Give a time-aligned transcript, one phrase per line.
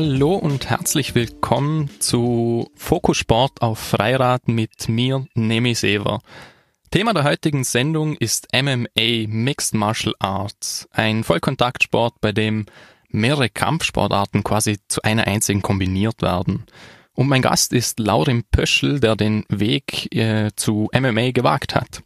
[0.00, 6.20] Hallo und herzlich willkommen zu Fokussport auf Freirad mit mir, Nemi Sever.
[6.92, 12.66] Thema der heutigen Sendung ist MMA Mixed Martial Arts, ein Vollkontaktsport, bei dem
[13.08, 16.66] mehrere Kampfsportarten quasi zu einer einzigen kombiniert werden.
[17.14, 22.04] Und mein Gast ist Laurin Pöschel, der den Weg äh, zu MMA gewagt hat.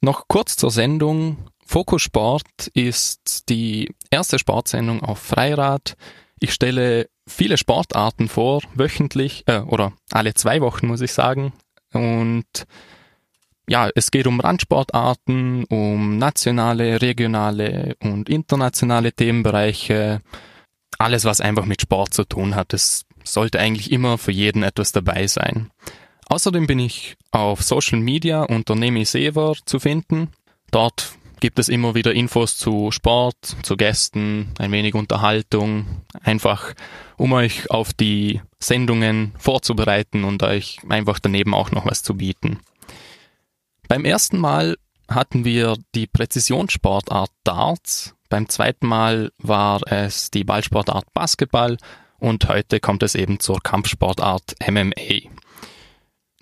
[0.00, 1.50] Noch kurz zur Sendung.
[1.66, 5.94] Fokussport ist die erste Sportsendung auf Freirad.
[6.40, 11.52] Ich stelle viele Sportarten vor, wöchentlich, äh, oder alle zwei Wochen muss ich sagen.
[11.92, 12.66] Und
[13.68, 20.20] ja, es geht um Randsportarten, um nationale, regionale und internationale Themenbereiche.
[20.98, 22.72] Alles, was einfach mit Sport zu tun hat.
[22.72, 25.70] Es sollte eigentlich immer für jeden etwas dabei sein.
[26.28, 30.30] Außerdem bin ich auf Social Media unter Nemi Sever zu finden.
[30.70, 35.86] Dort gibt es immer wieder Infos zu Sport, zu Gästen, ein wenig Unterhaltung,
[36.22, 36.74] einfach
[37.16, 42.60] um euch auf die Sendungen vorzubereiten und euch einfach daneben auch noch was zu bieten.
[43.88, 44.76] Beim ersten Mal
[45.08, 51.76] hatten wir die Präzisionssportart Darts, beim zweiten Mal war es die Ballsportart Basketball
[52.18, 55.30] und heute kommt es eben zur Kampfsportart MMA.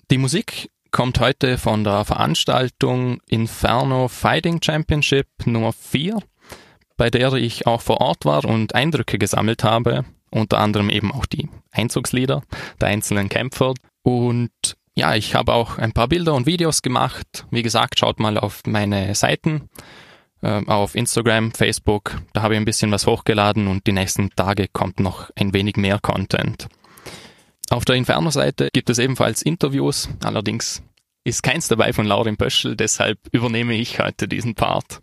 [0.09, 6.19] Die Musik kommt heute von der Veranstaltung Inferno Fighting Championship Nummer 4,
[6.95, 11.25] bei der ich auch vor Ort war und Eindrücke gesammelt habe, unter anderem eben auch
[11.25, 12.43] die Einzugslieder
[12.79, 13.73] der einzelnen Kämpfer.
[14.03, 14.51] Und
[14.95, 17.45] ja, ich habe auch ein paar Bilder und Videos gemacht.
[17.51, 19.67] Wie gesagt, schaut mal auf meine Seiten
[20.41, 22.21] äh, auf Instagram, Facebook.
[22.31, 25.75] Da habe ich ein bisschen was hochgeladen und die nächsten Tage kommt noch ein wenig
[25.75, 26.69] mehr Content.
[27.69, 30.83] Auf der Inferno-Seite gibt es ebenfalls Interviews, allerdings
[31.23, 35.01] ist keins dabei von Laurin Pöschel, deshalb übernehme ich heute diesen Part.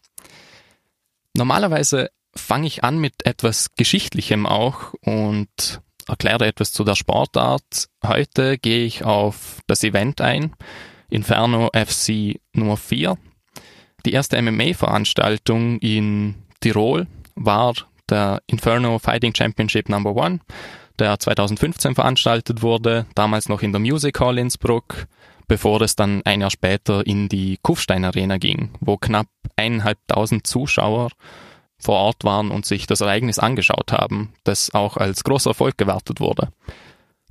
[1.34, 7.88] Normalerweise fange ich an mit etwas Geschichtlichem auch und erkläre etwas zu der Sportart.
[8.04, 10.54] Heute gehe ich auf das Event ein,
[11.10, 13.18] Inferno FC Nummer 4.
[14.06, 17.74] Die erste MMA-Veranstaltung in Tirol war
[18.08, 20.40] der Inferno Fighting Championship Number 1,
[21.02, 25.06] der 2015 veranstaltet wurde, damals noch in der Music Hall Innsbruck
[25.52, 31.10] bevor es dann ein Jahr später in die Kufstein Arena ging, wo knapp eineinhalbtausend Zuschauer
[31.78, 36.20] vor Ort waren und sich das Ereignis angeschaut haben, das auch als großer Erfolg gewertet
[36.20, 36.48] wurde.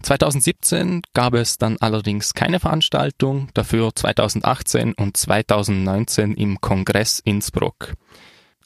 [0.04, 7.94] 2017 gab es dann allerdings keine Veranstaltung, dafür 2018 und 2019 im Kongress Innsbruck.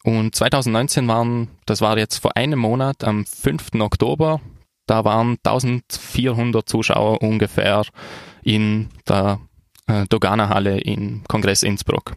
[0.03, 3.75] Und 2019 waren, das war jetzt vor einem Monat, am 5.
[3.79, 4.41] Oktober,
[4.85, 7.83] da waren 1400 Zuschauer ungefähr
[8.43, 9.39] in der
[9.87, 12.15] äh, Dogana-Halle im Kongress Innsbruck.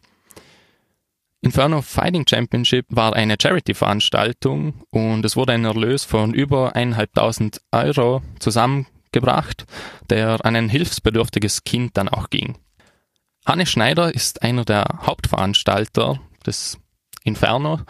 [1.40, 8.22] Inferno Fighting Championship war eine Charity-Veranstaltung und es wurde ein Erlös von über 1.500 Euro
[8.40, 9.64] zusammengebracht,
[10.10, 12.58] der an ein hilfsbedürftiges Kind dann auch ging.
[13.46, 16.78] Hannes Schneider ist einer der Hauptveranstalter des
[17.22, 17.80] Inferno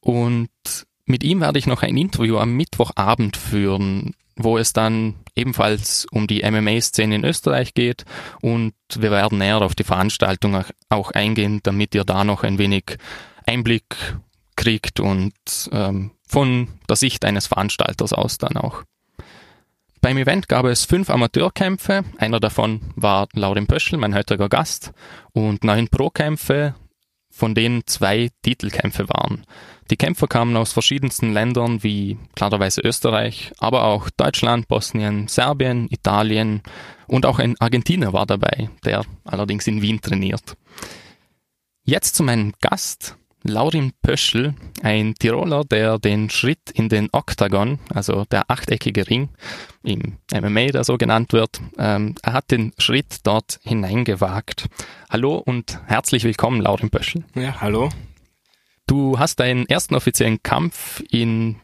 [0.00, 0.50] und
[1.12, 6.26] mit ihm werde ich noch ein Interview am Mittwochabend führen, wo es dann ebenfalls um
[6.26, 8.06] die MMA-Szene in Österreich geht.
[8.40, 12.96] Und wir werden näher auf die Veranstaltung auch eingehen, damit ihr da noch ein wenig
[13.46, 14.16] Einblick
[14.56, 15.34] kriegt und
[15.70, 18.82] ähm, von der Sicht eines Veranstalters aus dann auch.
[20.00, 24.92] Beim Event gab es fünf Amateurkämpfe, einer davon war Laurin Pöschel, mein heutiger Gast,
[25.32, 26.74] und neun Pro-Kämpfe,
[27.32, 29.44] von denen zwei Titelkämpfe waren.
[29.90, 36.62] Die Kämpfer kamen aus verschiedensten Ländern wie klarerweise Österreich, aber auch Deutschland, Bosnien, Serbien, Italien
[37.08, 40.56] und auch ein Argentinier war dabei, der allerdings in Wien trainiert.
[41.84, 48.24] Jetzt zu meinem Gast, Laurin Pöschel, ein Tiroler, der den Schritt in den Oktagon, also
[48.24, 49.30] der achteckige Ring,
[49.82, 54.66] im MMA, der so genannt wird, ähm, er hat den Schritt dort hineingewagt.
[55.10, 57.24] Hallo und herzlich willkommen, Laurin Pöschel.
[57.34, 57.88] Ja, hallo.
[58.86, 61.56] Du hast deinen ersten offiziellen Kampf in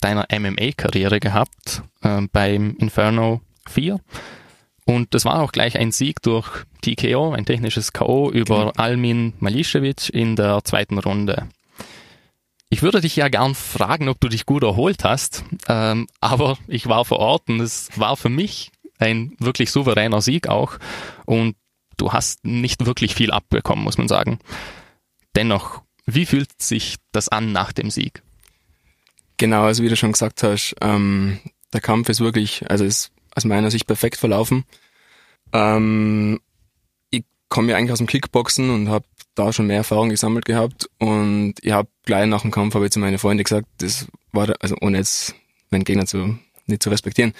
[0.00, 4.00] deiner MMA-Karriere gehabt, äh, beim Inferno 4.
[4.84, 8.30] Und das war auch gleich ein Sieg durch TKO, ein technisches K.O.
[8.30, 8.72] über genau.
[8.76, 11.48] Almin Mališević in der zweiten Runde.
[12.68, 16.88] Ich würde dich ja gern fragen, ob du dich gut erholt hast, ähm, aber ich
[16.88, 20.78] war vor Ort und es war für mich ein wirklich souveräner Sieg auch
[21.26, 21.54] und
[21.98, 24.38] du hast nicht wirklich viel abbekommen, muss man sagen.
[25.36, 28.22] Dennoch, wie fühlt sich das an nach dem Sieg?
[29.36, 31.40] Genau, also wie du schon gesagt hast, ähm,
[31.72, 34.64] der Kampf ist wirklich, also ist aus meiner Sicht perfekt verlaufen.
[35.52, 36.40] Ähm,
[37.10, 40.90] ich komme ja eigentlich aus dem Kickboxen und habe da schon mehr Erfahrung gesammelt gehabt
[40.98, 44.52] und ich habe gleich nach dem Kampf habe ich zu meinen Freunden gesagt, das war
[44.60, 45.34] also ohne jetzt
[45.70, 47.32] meinen Gegner zu nicht zu respektieren.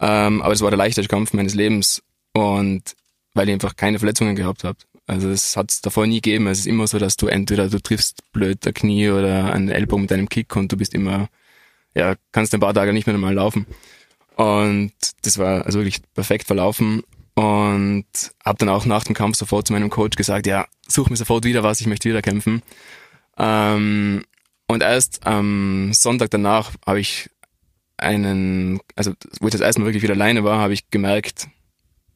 [0.00, 2.02] Ähm, aber es war der leichteste Kampf meines Lebens
[2.32, 2.94] und
[3.34, 4.78] weil ich einfach keine Verletzungen gehabt habe.
[5.06, 6.46] Also es hat es davor nie gegeben.
[6.48, 10.02] Es ist immer so, dass du entweder du triffst blöd der Knie oder einen Ellbogen
[10.02, 11.28] mit deinem Kick und du bist immer,
[11.94, 13.66] ja, kannst ein paar Tage nicht mehr normal laufen.
[14.38, 14.92] Und
[15.22, 17.02] das war also wirklich perfekt verlaufen
[17.34, 18.06] und
[18.44, 21.44] habe dann auch nach dem Kampf sofort zu meinem Coach gesagt, ja, such mir sofort
[21.44, 22.62] wieder was, ich möchte wieder kämpfen.
[23.36, 24.24] Ähm,
[24.68, 27.28] und erst am Sonntag danach habe ich
[27.96, 31.48] einen, also wo ich das erste Mal wirklich wieder alleine war, habe ich gemerkt,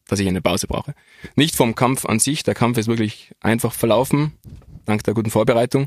[0.06, 0.94] dass ich eine Pause brauche.
[1.34, 4.38] Nicht vom Kampf an sich, der Kampf ist wirklich einfach verlaufen,
[4.84, 5.86] dank der guten Vorbereitung.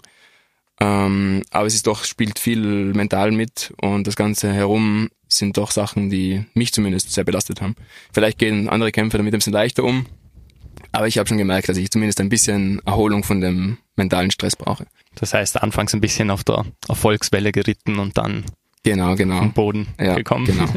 [0.80, 5.72] Ähm, aber es ist doch, spielt viel mental mit und das Ganze herum sind doch
[5.72, 7.76] Sachen, die mich zumindest sehr belastet haben.
[8.14, 10.06] Vielleicht gehen andere Kämpfer damit ein bisschen leichter um,
[10.92, 14.56] aber ich habe schon gemerkt, dass ich zumindest ein bisschen Erholung von dem mentalen Stress
[14.56, 14.86] brauche.
[15.16, 18.46] Das heißt, anfangs ein bisschen auf der Erfolgswelle geritten und dann
[18.84, 19.40] genau, genau.
[19.40, 20.46] vom Boden ja, gekommen.
[20.46, 20.68] Genau.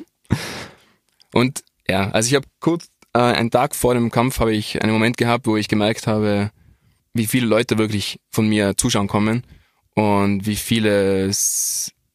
[1.32, 4.92] Und ja, also ich habe kurz äh, einen Tag vor dem Kampf habe ich einen
[4.92, 6.50] Moment gehabt, wo ich gemerkt habe,
[7.14, 9.42] wie viele Leute wirklich von mir zuschauen kommen
[9.98, 11.28] und wie viele,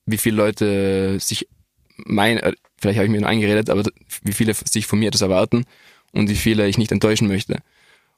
[0.05, 1.49] wie viele Leute sich
[1.97, 3.83] mein, äh, vielleicht habe ich mir nur eingeredet, aber
[4.23, 5.65] wie viele sich von mir das erwarten
[6.13, 7.57] und wie viele ich nicht enttäuschen möchte.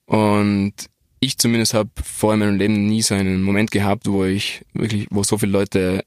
[0.06, 0.74] Und
[1.20, 5.08] ich zumindest habe vor in meinem Leben nie so einen Moment gehabt, wo ich wirklich,
[5.10, 6.04] wo so viele Leute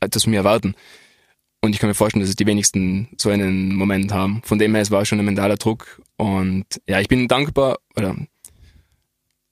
[0.00, 0.74] etwas von mir erwarten.
[1.60, 4.42] Und ich kann mir vorstellen, dass es die wenigsten so einen Moment haben.
[4.42, 6.02] Von dem her, es war schon ein mentaler Druck.
[6.16, 8.16] Und ja, ich bin dankbar, oder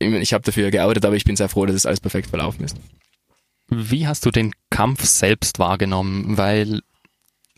[0.01, 2.77] ich habe dafür gearbeitet, aber ich bin sehr froh, dass es alles perfekt verlaufen ist.
[3.69, 6.39] Wie hast du den Kampf selbst wahrgenommen?
[6.39, 6.83] Weil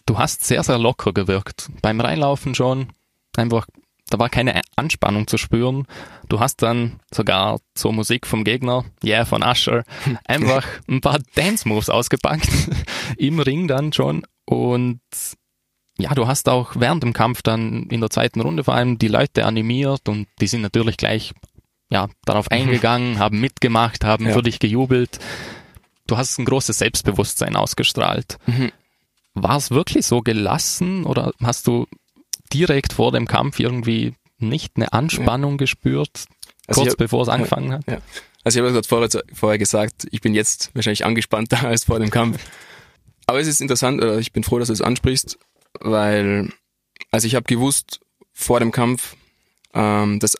[0.06, 1.68] du hast sehr, sehr locker gewirkt.
[1.82, 2.88] Beim Reinlaufen schon
[3.36, 3.66] einfach,
[4.08, 5.86] da war keine Anspannung zu spüren.
[6.28, 9.84] Du hast dann sogar zur Musik vom Gegner, Yeah von Usher,
[10.24, 12.48] einfach ein paar Dance Moves ausgepackt.
[13.16, 14.24] Im Ring dann schon.
[14.46, 15.00] Und
[15.98, 19.08] ja, du hast auch während dem Kampf dann in der zweiten Runde vor allem die
[19.08, 21.34] Leute animiert und die sind natürlich gleich
[21.90, 22.56] ja, darauf mhm.
[22.56, 24.32] eingegangen, haben mitgemacht, haben ja.
[24.32, 25.18] für dich gejubelt.
[26.08, 28.38] Du hast ein großes Selbstbewusstsein ausgestrahlt.
[28.46, 28.72] Mhm.
[29.34, 31.86] War es wirklich so gelassen oder hast du
[32.52, 35.56] direkt vor dem Kampf irgendwie nicht eine Anspannung ja.
[35.58, 36.24] gespürt,
[36.66, 37.86] also kurz hab, bevor es angefangen hat?
[37.86, 37.98] Ja.
[38.42, 42.42] Also ich habe vorher, vorher gesagt, ich bin jetzt wahrscheinlich angespannter als vor dem Kampf.
[43.26, 45.38] Aber es ist interessant, oder ich bin froh, dass du es ansprichst,
[45.80, 46.50] weil,
[47.10, 48.00] also ich habe gewusst
[48.32, 49.14] vor dem Kampf,
[49.74, 50.38] ähm, das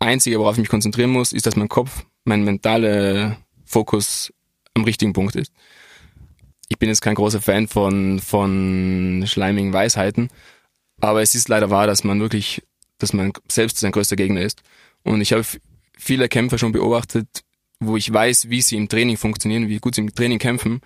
[0.00, 4.32] Einzige, worauf ich mich konzentrieren muss, ist, dass mein Kopf, mein mentaler Fokus
[4.74, 5.52] am richtigen Punkt ist.
[6.68, 10.30] Ich bin jetzt kein großer Fan von, von schleimigen Weisheiten,
[11.00, 12.62] aber es ist leider wahr, dass man wirklich,
[12.98, 14.62] dass man selbst sein größter Gegner ist.
[15.02, 15.44] Und ich habe
[15.96, 17.44] viele Kämpfer schon beobachtet,
[17.80, 20.80] wo ich weiß, wie sie im Training funktionieren, wie gut sie im Training kämpfen,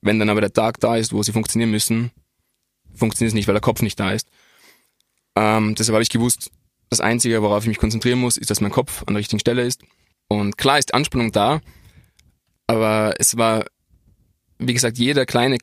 [0.00, 2.10] wenn dann aber der Tag da ist, wo sie funktionieren müssen,
[2.94, 4.28] funktioniert es nicht, weil der Kopf nicht da ist.
[5.36, 6.50] Ähm, deshalb habe ich gewusst,
[6.90, 9.62] das Einzige, worauf ich mich konzentrieren muss, ist, dass mein Kopf an der richtigen Stelle
[9.62, 9.82] ist.
[10.28, 11.60] Und klar ist Anspannung da,
[12.66, 13.64] aber es war,
[14.58, 15.58] wie gesagt, jeder kleine,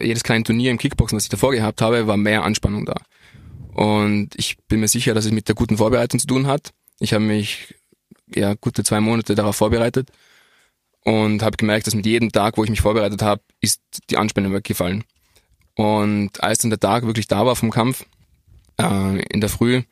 [0.00, 2.96] jedes kleine Turnier im Kickboxen, was ich davor gehabt habe, war mehr Anspannung da.
[3.74, 6.72] Und ich bin mir sicher, dass es mit der guten Vorbereitung zu tun hat.
[6.98, 7.74] Ich habe mich
[8.34, 10.10] ja gute zwei Monate darauf vorbereitet
[11.04, 13.80] und habe gemerkt, dass mit jedem Tag, wo ich mich vorbereitet habe, ist
[14.10, 15.04] die Anspannung weggefallen.
[15.74, 18.04] Und als dann der Tag wirklich da war vom Kampf,
[18.78, 19.82] äh, in der Früh,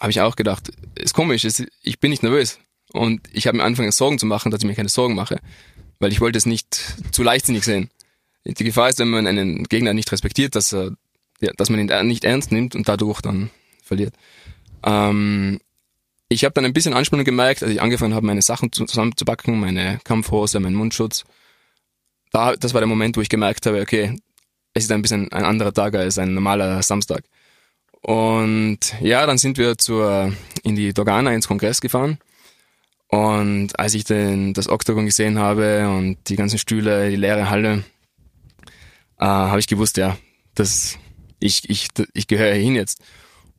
[0.00, 2.58] habe ich auch gedacht, ist komisch, ist, ich bin nicht nervös.
[2.92, 5.38] Und ich habe mir angefangen, Sorgen zu machen, dass ich mir keine Sorgen mache,
[5.98, 6.80] weil ich wollte es nicht
[7.12, 7.90] zu leichtsinnig sehen.
[8.44, 10.92] Die Gefahr ist, wenn man einen Gegner nicht respektiert, dass, er,
[11.40, 13.50] ja, dass man ihn nicht ernst nimmt und dadurch dann
[13.82, 14.14] verliert.
[14.84, 15.60] Ähm,
[16.28, 20.00] ich habe dann ein bisschen Anspannung gemerkt, als ich angefangen habe, meine Sachen zusammenzupacken, meine
[20.04, 21.24] Kampfhose, meinen Mundschutz.
[22.32, 24.16] Da, das war der Moment, wo ich gemerkt habe, okay,
[24.74, 27.24] es ist ein bisschen ein anderer Tag als ein normaler Samstag.
[28.00, 30.32] Und ja, dann sind wir zur,
[30.64, 32.18] in die Dogana ins Kongress gefahren.
[33.12, 37.84] Und als ich den, das Oktagon gesehen habe und die ganzen Stühle, die leere Halle,
[39.18, 40.16] äh, habe ich gewusst, ja,
[40.54, 40.98] dass
[41.38, 43.02] ich, ich, ich gehöre hin jetzt.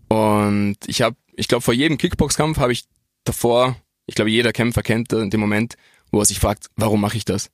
[0.08, 2.86] Und ich habe ich glaube, vor jedem Kickboxkampf habe ich
[3.24, 5.76] davor, ich glaube, jeder Kämpfer kennt den Moment,
[6.12, 7.50] wo er sich fragt, warum mache ich das?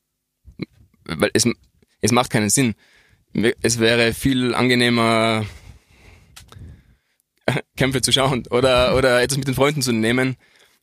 [1.05, 1.47] Weil es,
[2.01, 2.75] es macht keinen Sinn.
[3.61, 5.45] Es wäre viel angenehmer,
[7.77, 10.35] Kämpfe zu schauen oder, oder etwas mit den Freunden zu nehmen.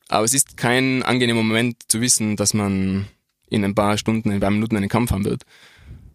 [0.09, 3.07] Aber es ist kein angenehmer Moment zu wissen, dass man
[3.49, 5.43] in ein paar Stunden, in ein paar Minuten einen Kampf haben wird.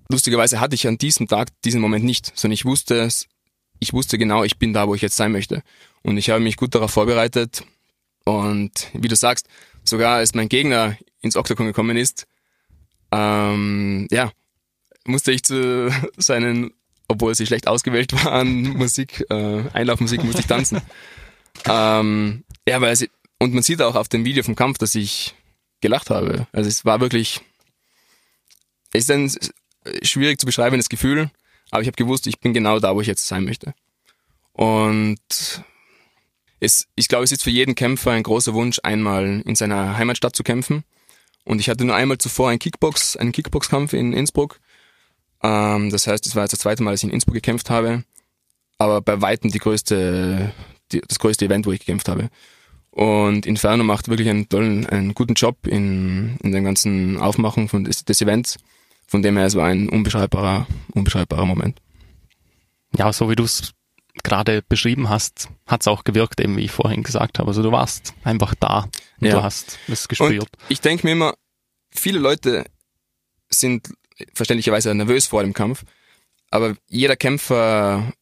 [0.09, 3.09] Lustigerweise hatte ich an diesem Tag diesen Moment nicht, sondern ich wusste,
[3.79, 5.63] ich wusste genau, ich bin da, wo ich jetzt sein möchte.
[6.03, 7.65] Und ich habe mich gut darauf vorbereitet.
[8.25, 9.49] Und wie du sagst,
[9.85, 12.27] sogar als mein Gegner ins Oktagon gekommen ist,
[13.11, 14.33] ähm, ja,
[15.05, 16.73] musste ich zu seinen
[17.13, 20.81] obwohl sie schlecht ausgewählt waren, Musik, äh, Einlaufmusik musste ich tanzen.
[21.67, 23.07] ähm, ja, weil es,
[23.43, 25.35] und man sieht auch auf dem Video vom Kampf, dass ich
[25.81, 26.47] gelacht habe.
[26.53, 27.41] Also es war wirklich,
[28.93, 29.33] es ist ein
[30.05, 31.29] schwierig zu beschreiben, das Gefühl,
[31.73, 33.75] aber ich habe gewusst, ich bin genau da, wo ich jetzt sein möchte.
[34.53, 35.19] Und
[36.61, 40.37] es, ich glaube, es ist für jeden Kämpfer ein großer Wunsch, einmal in seiner Heimatstadt
[40.37, 40.85] zu kämpfen.
[41.43, 44.61] Und ich hatte nur einmal zuvor einen Kickbox, einen Kickboxkampf in Innsbruck.
[45.43, 48.05] Ähm, das heißt, es war jetzt das zweite Mal, dass ich in Innsbruck gekämpft habe.
[48.79, 50.55] Aber bei weitem die größte,
[50.93, 52.31] die, das größte Event, wo ich gekämpft habe.
[52.93, 57.85] Und Inferno macht wirklich einen tollen, einen guten Job in, in der ganzen Aufmachung von
[57.85, 58.59] des, des Events.
[59.07, 61.81] Von dem her, es war ein unbeschreibbarer, unbeschreibbarer Moment.
[62.97, 63.73] Ja, so wie du es
[64.23, 67.49] gerade beschrieben hast, hat es auch gewirkt, eben wie ich vorhin gesagt habe.
[67.49, 68.89] Also du warst einfach da
[69.21, 69.37] und ja.
[69.37, 70.33] du hast es gespürt.
[70.33, 71.35] Und ich denke mir immer,
[71.91, 72.67] viele Leute
[73.49, 73.89] sind
[74.35, 75.85] verständlicherweise nervös vor dem Kampf,
[76.51, 78.13] aber jeder Kämpfer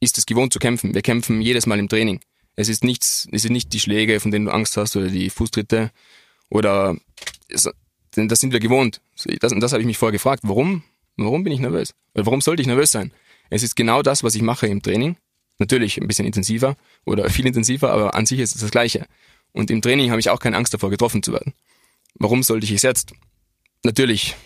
[0.00, 0.94] ist es gewohnt zu kämpfen.
[0.94, 2.20] Wir kämpfen jedes Mal im Training.
[2.56, 5.30] Es ist nichts, es sind nicht die Schläge, von denen du Angst hast oder die
[5.30, 5.90] Fußtritte
[6.50, 6.96] oder
[7.48, 7.68] es,
[8.16, 9.00] denn das sind wir gewohnt.
[9.40, 10.42] Das, das habe ich mich vorher gefragt.
[10.44, 10.82] Warum?
[11.16, 11.94] Warum bin ich nervös?
[12.14, 13.12] Oder warum sollte ich nervös sein?
[13.50, 15.16] Es ist genau das, was ich mache im Training.
[15.58, 19.06] Natürlich ein bisschen intensiver oder viel intensiver, aber an sich ist es das Gleiche.
[19.52, 21.52] Und im Training habe ich auch keine Angst davor, getroffen zu werden.
[22.14, 23.12] Warum sollte ich es jetzt?
[23.82, 24.36] Natürlich,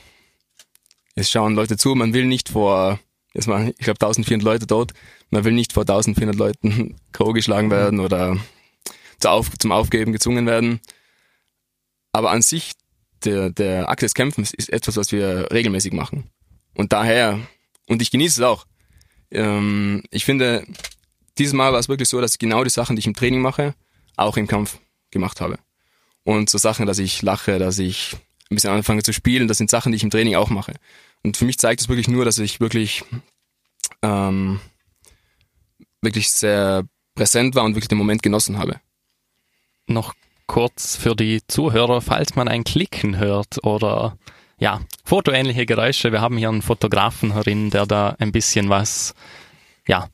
[1.14, 2.98] es schauen Leute zu, man will nicht vor,
[3.34, 4.92] es waren, ich glaube, 1400 Leute dort,
[5.30, 7.32] man will nicht vor 1400 Leuten K.O.
[7.32, 8.38] geschlagen werden oder
[9.58, 10.80] zum Aufgeben gezwungen werden.
[12.12, 12.72] Aber an sich,
[13.24, 16.30] der, der Akt des Kämpfens ist etwas, was wir regelmäßig machen.
[16.74, 17.40] Und daher,
[17.86, 18.66] und ich genieße es auch,
[19.30, 20.66] ähm, ich finde,
[21.38, 23.40] dieses Mal war es wirklich so, dass ich genau die Sachen, die ich im Training
[23.40, 23.74] mache,
[24.16, 24.78] auch im Kampf
[25.10, 25.58] gemacht habe.
[26.22, 28.14] Und so Sachen, dass ich lache, dass ich
[28.50, 30.74] ein bisschen anfange zu spielen, das sind Sachen, die ich im Training auch mache.
[31.24, 33.04] Und für mich zeigt es wirklich nur, dass ich wirklich,
[34.02, 34.60] ähm,
[36.02, 38.80] wirklich sehr präsent war und wirklich den Moment genossen habe.
[39.86, 40.14] Noch
[40.46, 44.18] kurz für die Zuhörer, falls man ein Klicken hört oder
[44.58, 46.12] ja, fotoähnliche Geräusche.
[46.12, 49.14] Wir haben hier einen Fotografen herin, der da ein bisschen was,
[49.86, 50.08] ja,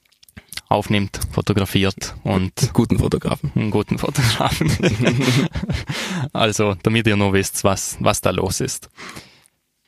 [0.69, 2.53] aufnimmt, fotografiert und.
[2.73, 3.53] Guten Fotografen.
[3.55, 4.71] Einen guten Fotografen.
[6.33, 8.89] also, damit ihr nur wisst, was, was da los ist.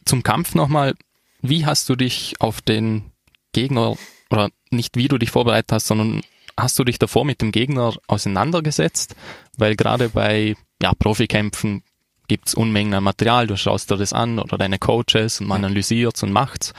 [0.05, 0.95] Zum Kampf nochmal.
[1.43, 3.11] Wie hast du dich auf den
[3.53, 3.97] Gegner,
[4.31, 6.23] oder nicht wie du dich vorbereitet hast, sondern
[6.57, 9.17] hast du dich davor mit dem Gegner auseinandergesetzt?
[9.59, 11.83] Weil gerade bei ja, Profikämpfen
[12.29, 16.23] gibt's Unmengen an Material, du schaust dir das an oder deine Coaches und man analysiert's
[16.23, 16.73] und macht's.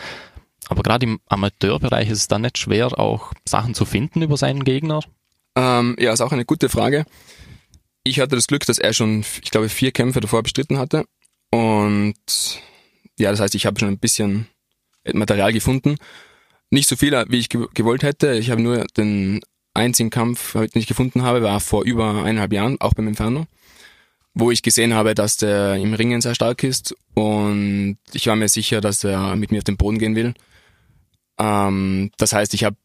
[0.70, 4.64] Aber gerade im Amateurbereich ist es dann nicht schwer, auch Sachen zu finden über seinen
[4.64, 5.02] Gegner?
[5.56, 7.06] Ähm, ja, ist auch eine gute Frage.
[8.04, 11.06] Ich hatte das Glück, dass er schon, ich glaube, vier Kämpfe davor bestritten hatte.
[11.52, 12.16] Und
[13.20, 14.48] ja, das heißt, ich habe schon ein bisschen
[15.12, 15.96] Material gefunden.
[16.70, 18.34] Nicht so viel, wie ich gewollt hätte.
[18.34, 19.42] Ich habe nur den
[19.74, 23.48] einzigen Kampf, den ich gefunden habe, war vor über eineinhalb Jahren, auch beim Inferno
[24.34, 28.50] wo ich gesehen habe, dass der im Ringen sehr stark ist und ich war mir
[28.50, 30.34] sicher, dass er mit mir auf den Boden gehen will.
[31.38, 32.76] Ähm, das heißt, ich habe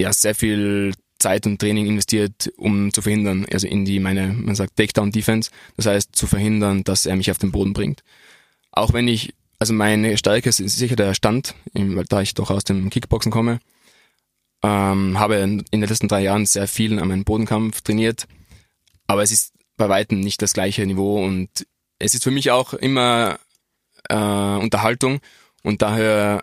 [0.00, 4.56] ja sehr viel Zeit und Training investiert, um zu verhindern, also in die meine, man
[4.56, 8.02] sagt Takedown Defense, das heißt zu verhindern, dass er mich auf den Boden bringt.
[8.72, 11.54] Auch wenn ich, also meine Stärke ist sicher der Stand,
[12.08, 13.60] da ich doch aus dem Kickboxen komme,
[14.62, 18.26] ähm, habe in den letzten drei Jahren sehr viel an meinem Bodenkampf trainiert,
[19.06, 21.48] aber es ist bei weitem nicht das gleiche Niveau und
[21.98, 23.38] es ist für mich auch immer
[24.08, 25.20] äh, Unterhaltung.
[25.62, 26.42] Und daher,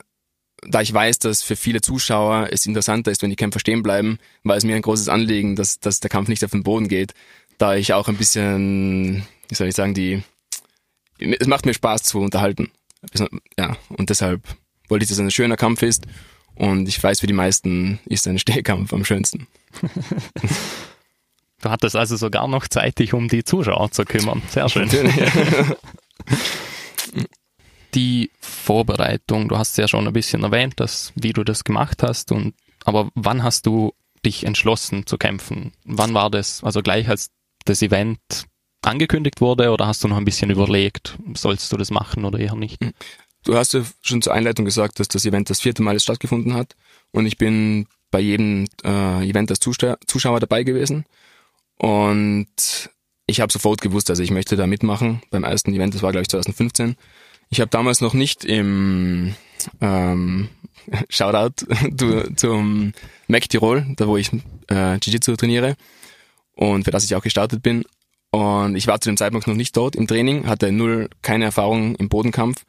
[0.67, 4.19] da ich weiß, dass für viele Zuschauer es interessanter ist, wenn die Kämpfer stehen bleiben,
[4.43, 7.13] war es mir ein großes Anliegen, dass, dass der Kampf nicht auf den Boden geht,
[7.57, 10.23] da ich auch ein bisschen, wie soll ich sagen, die,
[11.19, 12.71] es macht mir Spaß zu unterhalten.
[13.57, 14.43] Ja, und deshalb
[14.87, 16.05] wollte ich, dass es ein schöner Kampf ist
[16.55, 19.47] und ich weiß, für die meisten ist ein Stehkampf am schönsten.
[21.61, 24.41] Du hattest also sogar noch Zeit, dich um die Zuschauer zu kümmern.
[24.49, 24.89] Sehr schön.
[27.93, 32.31] die Vorbereitung, du hast ja schon ein bisschen erwähnt, dass, wie du das gemacht hast
[32.31, 33.93] und, aber wann hast du
[34.25, 35.73] dich entschlossen zu kämpfen?
[35.83, 36.63] Wann war das?
[36.63, 37.29] Also gleich als
[37.65, 38.19] das Event
[38.81, 42.55] angekündigt wurde oder hast du noch ein bisschen überlegt, sollst du das machen oder eher
[42.55, 42.79] nicht?
[43.43, 46.75] Du hast ja schon zur Einleitung gesagt, dass das Event das vierte Mal stattgefunden hat
[47.11, 51.05] und ich bin bei jedem äh, Event als Zuschauer dabei gewesen
[51.77, 52.89] und
[53.25, 56.23] ich habe sofort gewusst, also ich möchte da mitmachen beim ersten Event, das war glaube
[56.23, 56.95] ich 2015.
[57.49, 59.35] Ich habe damals noch nicht im
[59.79, 60.49] ähm,
[61.09, 61.65] Shoutout
[62.35, 62.93] zum
[63.27, 64.31] Mac Tirol, da wo ich
[64.69, 65.75] äh, Jiu-Jitsu trainiere
[66.55, 67.83] und für das ich auch gestartet bin.
[68.31, 71.95] Und ich war zu dem Zeitpunkt noch nicht dort im Training, hatte null, keine Erfahrung
[71.95, 72.63] im Bodenkampf.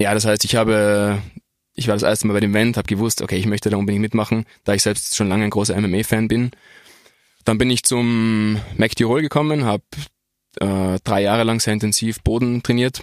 [0.00, 1.22] Ja, das heißt, ich habe
[1.74, 4.02] ich war das erste Mal bei dem Event, habe gewusst, okay, ich möchte da unbedingt
[4.02, 6.52] mitmachen, da ich selbst schon lange ein großer MMA-Fan bin.
[7.44, 9.82] Dann bin ich zum Mac Tirol gekommen, habe
[10.60, 13.02] äh, drei Jahre lang sehr intensiv Boden trainiert.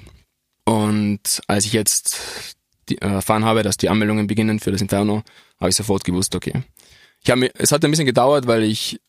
[0.66, 2.56] Und als ich jetzt
[2.90, 5.24] die, äh, erfahren habe, dass die Anmeldungen beginnen für das Inferno,
[5.60, 6.64] habe ich sofort gewusst, okay.
[7.24, 9.00] Ich hab mir, es hat ein bisschen gedauert, weil ich,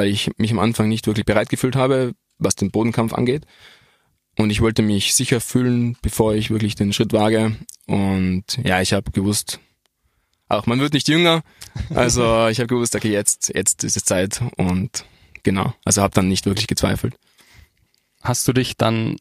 [0.00, 3.44] weil ich mich am Anfang nicht wirklich bereit gefühlt habe, was den Bodenkampf angeht.
[4.38, 7.54] Und ich wollte mich sicher fühlen, bevor ich wirklich den Schritt wage.
[7.86, 9.60] Und ja, ich habe gewusst,
[10.48, 11.42] auch man wird nicht jünger.
[11.94, 14.40] Also ich habe gewusst, okay, jetzt, jetzt ist es Zeit.
[14.56, 15.04] Und
[15.42, 17.14] genau, also habe dann nicht wirklich gezweifelt.
[18.22, 19.16] Hast du dich dann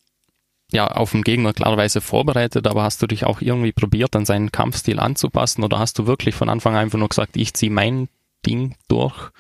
[0.72, 4.54] ja auf den Gegner klarerweise vorbereitet, aber hast du dich auch irgendwie probiert, an seinen
[4.54, 8.08] Kampfstil anzupassen oder hast du wirklich von Anfang an einfach nur gesagt, ich ziehe mein
[8.46, 9.32] Ding durch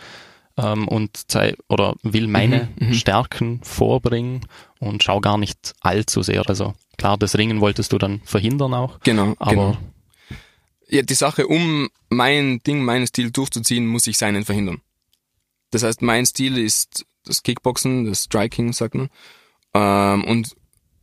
[0.61, 1.25] ähm, und
[1.67, 4.41] oder will meine mhm, mhm, Stärken vorbringen
[4.79, 6.47] und schau gar nicht allzu sehr.
[6.47, 8.99] Also klar, das Ringen wolltest du dann verhindern auch.
[9.01, 9.35] Genau.
[9.39, 9.77] Aber genau.
[10.89, 14.81] Ja, die Sache, um mein Ding, meinen Stil durchzuziehen, muss ich seinen verhindern.
[15.71, 19.09] Das heißt, mein Stil ist das Kickboxen, das Striking, sagt man.
[19.75, 20.55] Ähm, und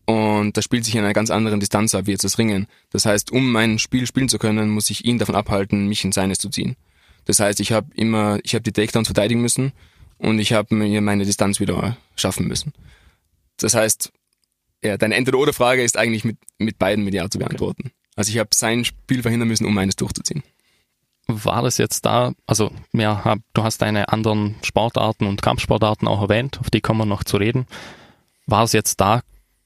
[0.08, 2.68] und das spielt sich in einer ganz anderen Distanz ab, wie jetzt das Ringen.
[2.90, 6.12] Das heißt, um mein Spiel spielen zu können, muss ich ihn davon abhalten, mich in
[6.12, 6.76] seines zu ziehen.
[7.26, 9.72] Das heißt, ich habe immer, ich habe die Takedowns verteidigen müssen
[10.18, 12.72] und ich habe mir meine Distanz wieder schaffen müssen.
[13.58, 14.12] Das heißt,
[14.82, 17.86] ja, deine Entweder-Oder-Frage ist eigentlich mit, mit beiden mit Ja zu beantworten.
[17.86, 17.94] Okay.
[18.16, 20.42] Also ich habe sein Spiel verhindern müssen, um meines durchzuziehen.
[21.28, 26.60] War das jetzt da, also ja, du hast deine anderen Sportarten und Kampfsportarten auch erwähnt,
[26.60, 27.66] auf die kommen wir noch zu reden.
[28.46, 29.22] War es jetzt da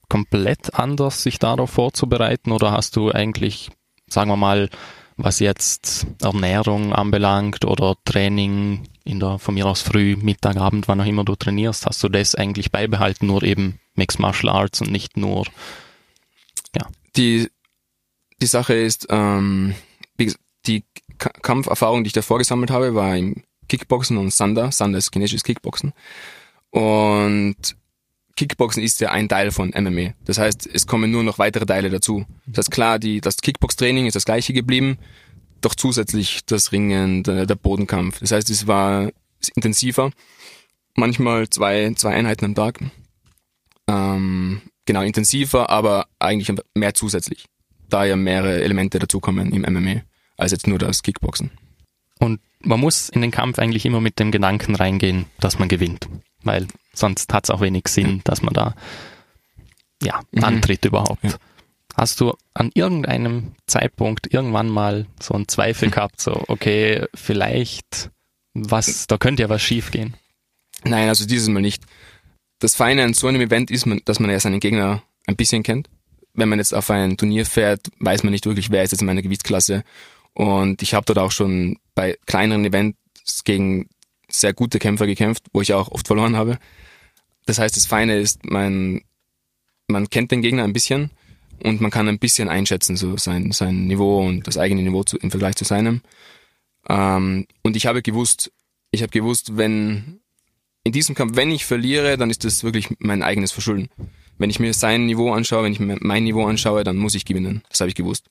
[0.09, 3.69] komplett anders, sich darauf vorzubereiten oder hast du eigentlich,
[4.07, 4.69] sagen wir mal,
[5.23, 11.01] was jetzt Ernährung anbelangt oder Training in der, von mir aus früh, Mittag, Abend, wann
[11.01, 14.91] auch immer du trainierst, hast du das eigentlich beibehalten, nur eben Mixed Martial Arts und
[14.91, 15.45] nicht nur,
[16.75, 16.87] ja.
[17.15, 17.49] Die,
[18.41, 19.75] die Sache ist, ähm,
[20.67, 20.83] die
[21.17, 24.71] Kampferfahrung, die ich davor gesammelt habe, war im Kickboxen und Sanda.
[24.71, 25.93] Sanda ist chinesisches Kickboxen.
[26.71, 27.75] Und
[28.35, 30.13] Kickboxen ist ja ein Teil von MMA.
[30.25, 32.25] Das heißt, es kommen nur noch weitere Teile dazu.
[32.45, 34.97] Das ist klar, die, das Kickbox-Training ist das gleiche geblieben,
[35.61, 38.19] doch zusätzlich das Ringen, der, der Bodenkampf.
[38.19, 39.11] Das heißt, es war
[39.55, 40.11] intensiver.
[40.95, 42.79] Manchmal zwei, zwei Einheiten am Tag.
[43.87, 47.45] Ähm, genau, intensiver, aber eigentlich mehr zusätzlich.
[47.89, 50.01] Da ja mehrere Elemente dazukommen im MMA,
[50.37, 51.51] als jetzt nur das Kickboxen.
[52.19, 56.07] Und man muss in den Kampf eigentlich immer mit dem Gedanken reingehen, dass man gewinnt.
[56.43, 58.75] Weil sonst hat es auch wenig Sinn, dass man da
[60.01, 60.43] ja, mhm.
[60.43, 61.23] antritt überhaupt.
[61.23, 61.35] Ja.
[61.95, 65.91] Hast du an irgendeinem Zeitpunkt irgendwann mal so einen Zweifel mhm.
[65.91, 68.11] gehabt, so, okay, vielleicht,
[68.53, 70.15] was, da könnte ja was schiefgehen?
[70.83, 71.83] Nein, also dieses Mal nicht.
[72.59, 75.89] Das Feine an so einem Event ist, dass man ja seinen Gegner ein bisschen kennt.
[76.33, 79.07] Wenn man jetzt auf ein Turnier fährt, weiß man nicht wirklich, wer ist jetzt in
[79.07, 79.83] meiner Gewichtsklasse.
[80.33, 83.89] Und ich habe dort auch schon bei kleineren Events gegen
[84.31, 86.57] sehr gute Kämpfer gekämpft, wo ich auch oft verloren habe.
[87.45, 89.01] Das heißt, das Feine ist, man,
[89.87, 91.11] man kennt den Gegner ein bisschen
[91.63, 95.17] und man kann ein bisschen einschätzen, so sein, sein Niveau und das eigene Niveau zu,
[95.17, 96.01] im Vergleich zu seinem.
[96.89, 98.51] Ähm, und ich habe gewusst,
[98.91, 100.19] ich habe gewusst, wenn
[100.83, 103.89] in diesem Kampf, wenn ich verliere, dann ist das wirklich mein eigenes Verschulden.
[104.37, 107.25] Wenn ich mir sein Niveau anschaue, wenn ich mir mein Niveau anschaue, dann muss ich
[107.25, 107.61] gewinnen.
[107.69, 108.25] Das habe ich gewusst.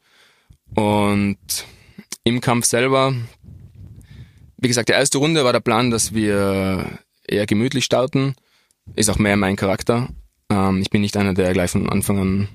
[0.74, 1.38] Und
[2.24, 3.14] im Kampf selber
[4.60, 8.34] wie gesagt, die erste Runde war der Plan, dass wir eher gemütlich starten.
[8.94, 10.08] Ist auch mehr mein Charakter.
[10.50, 12.48] Ähm, ich bin nicht einer, der gleich von Anfang an,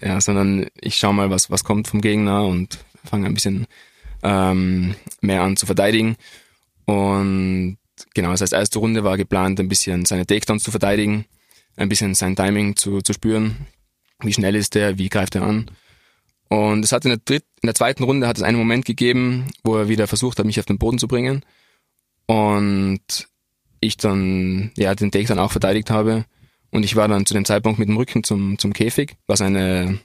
[0.00, 3.66] ja, sondern ich schaue mal, was, was kommt vom Gegner und fange ein bisschen
[4.22, 6.16] ähm, mehr an zu verteidigen.
[6.86, 7.78] Und
[8.14, 11.26] genau, das heißt, erste Runde war geplant, ein bisschen seine Takedowns zu verteidigen,
[11.76, 13.66] ein bisschen sein Timing zu, zu spüren.
[14.20, 15.70] Wie schnell ist der, wie greift er an?
[16.52, 19.46] Und es hat in der, dritt, in der zweiten Runde hat es einen Moment gegeben,
[19.64, 21.46] wo er wieder versucht hat, mich auf den Boden zu bringen.
[22.26, 23.00] Und
[23.80, 26.26] ich dann, ja, den Take dann auch verteidigt habe.
[26.70, 29.98] Und ich war dann zu dem Zeitpunkt mit dem Rücken zum, zum Käfig, was eine,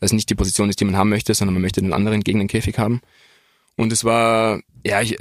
[0.00, 2.38] das nicht die Position ist, die man haben möchte, sondern man möchte den anderen gegen
[2.38, 3.02] den Käfig haben.
[3.76, 5.18] Und es war, ja, ich,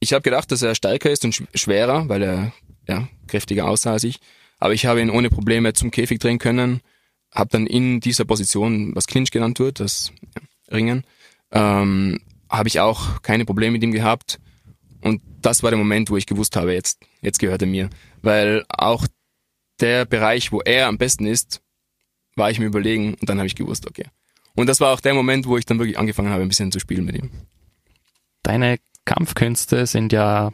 [0.00, 2.52] ich habe gedacht, dass er stärker ist und schwerer, weil er
[2.88, 4.18] ja, kräftiger aussah als ich.
[4.58, 6.80] Aber ich habe ihn ohne Probleme zum Käfig drehen können
[7.34, 10.12] habe dann in dieser Position, was Clinch genannt wird, das
[10.70, 11.04] Ringen,
[11.50, 14.38] ähm, habe ich auch keine Probleme mit ihm gehabt.
[15.02, 17.90] Und das war der Moment, wo ich gewusst habe, jetzt, jetzt gehört er mir.
[18.22, 19.06] Weil auch
[19.80, 21.60] der Bereich, wo er am besten ist,
[22.36, 24.06] war ich mir überlegen und dann habe ich gewusst, okay.
[24.54, 26.78] Und das war auch der Moment, wo ich dann wirklich angefangen habe, ein bisschen zu
[26.78, 27.30] spielen mit ihm.
[28.42, 30.52] Deine Kampfkünste sind ja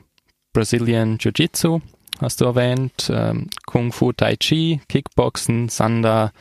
[0.52, 1.80] Brazilian Jiu-Jitsu,
[2.18, 6.32] hast du erwähnt, ähm, Kung Fu Tai Chi, Kickboxen, Sanda,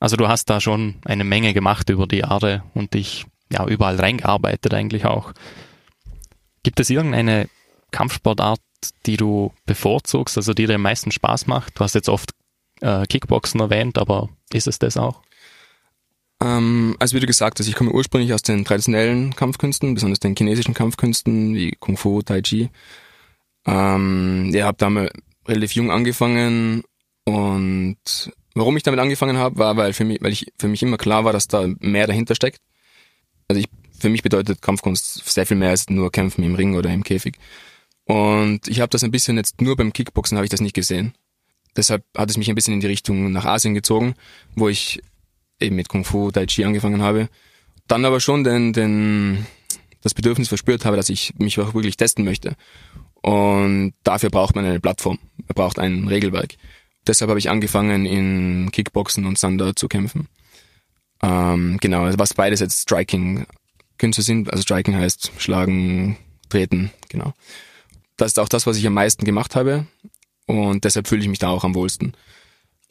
[0.00, 3.96] also du hast da schon eine Menge gemacht über die Jahre und dich ja überall
[3.96, 5.32] reingearbeitet eigentlich auch.
[6.62, 7.48] Gibt es irgendeine
[7.90, 8.60] Kampfsportart,
[9.06, 11.78] die du bevorzugst, also die dir am meisten Spaß macht?
[11.78, 12.30] Du hast jetzt oft
[12.80, 15.22] äh, Kickboxen erwähnt, aber ist es das auch?
[16.42, 20.34] Ähm, also wie du gesagt hast, ich komme ursprünglich aus den traditionellen Kampfkünsten, besonders den
[20.34, 22.70] chinesischen Kampfkünsten wie Kung Fu, Tai Chi.
[23.66, 25.12] Ähm, ja, habe damals
[25.46, 26.82] relativ jung angefangen
[27.24, 30.96] und warum ich damit angefangen habe, war, weil für mich, weil ich für mich immer
[30.96, 32.60] klar war, dass da mehr dahinter steckt.
[33.48, 36.90] Also ich, für mich bedeutet Kampfkunst sehr viel mehr als nur Kämpfen im Ring oder
[36.90, 37.36] im Käfig.
[38.04, 41.14] Und ich habe das ein bisschen jetzt nur beim Kickboxen habe ich das nicht gesehen.
[41.76, 44.14] Deshalb hat es mich ein bisschen in die Richtung nach Asien gezogen,
[44.56, 45.00] wo ich
[45.60, 47.28] eben mit Kung Fu, Tai Chi angefangen habe.
[47.86, 49.46] Dann aber schon den, den,
[50.00, 52.56] das Bedürfnis verspürt habe, dass ich mich auch wirklich testen möchte.
[53.22, 55.18] Und dafür braucht man eine Plattform.
[55.36, 56.56] Man braucht ein Regelwerk.
[57.06, 60.28] Deshalb habe ich angefangen, in Kickboxen und Sander zu kämpfen.
[61.22, 64.50] Ähm, genau, also was beides jetzt Striking-Künste sind.
[64.50, 66.16] Also Striking heißt schlagen,
[66.48, 67.32] treten, genau.
[68.16, 69.86] Das ist auch das, was ich am meisten gemacht habe.
[70.46, 72.14] Und deshalb fühle ich mich da auch am wohlsten.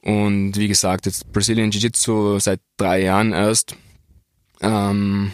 [0.02, 3.76] Und wie gesagt, jetzt Brazilian Jiu-Jitsu seit drei Jahren erst.
[4.62, 5.32] Ähm,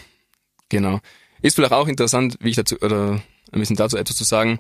[0.69, 0.99] genau.
[1.41, 4.59] Ist vielleicht auch interessant, wie ich dazu, oder ein bisschen dazu etwas zu sagen.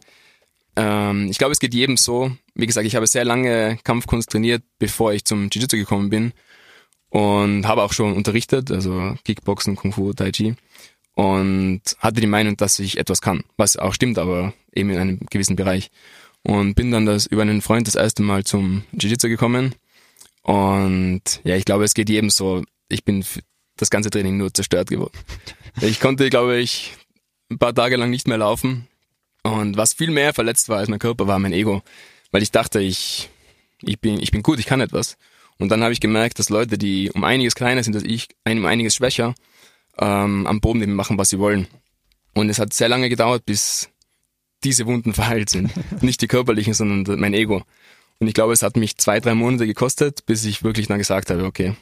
[0.75, 2.31] Ähm, ich glaube, es geht jedem so.
[2.53, 6.33] Wie gesagt, ich habe sehr lange Kampfkunst trainiert, bevor ich zum Jiu-Jitsu gekommen bin.
[7.09, 10.55] Und habe auch schon unterrichtet, also Kickboxen, Kung Fu, Tai Chi.
[11.13, 13.43] Und hatte die Meinung, dass ich etwas kann.
[13.55, 15.91] Was auch stimmt, aber eben in einem gewissen Bereich.
[16.43, 19.75] Und bin dann das über einen Freund das erste Mal zum Jiu-Jitsu gekommen
[20.45, 22.63] und ja, ich glaube, es geht jedem so.
[22.87, 23.25] Ich bin
[23.77, 25.17] das ganze Training nur zerstört geworden.
[25.81, 26.93] Ich konnte, glaube ich,
[27.49, 28.87] ein paar Tage lang nicht mehr laufen.
[29.45, 31.83] Und was viel mehr verletzt war als mein Körper, war mein Ego.
[32.31, 33.29] Weil ich dachte, ich,
[33.83, 35.17] ich, bin, ich bin gut, ich kann etwas.
[35.59, 38.65] Und dann habe ich gemerkt, dass Leute, die um einiges kleiner sind als ich, um
[38.65, 39.35] einiges schwächer,
[39.99, 41.67] ähm, am Boden machen, was sie wollen.
[42.33, 43.89] Und es hat sehr lange gedauert, bis
[44.63, 45.71] diese Wunden verheilt sind.
[46.01, 47.61] Nicht die körperlichen, sondern mein Ego.
[48.17, 51.29] Und ich glaube, es hat mich zwei, drei Monate gekostet, bis ich wirklich dann gesagt
[51.29, 51.75] habe, okay,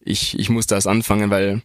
[0.00, 1.62] ich, ich muss das anfangen, weil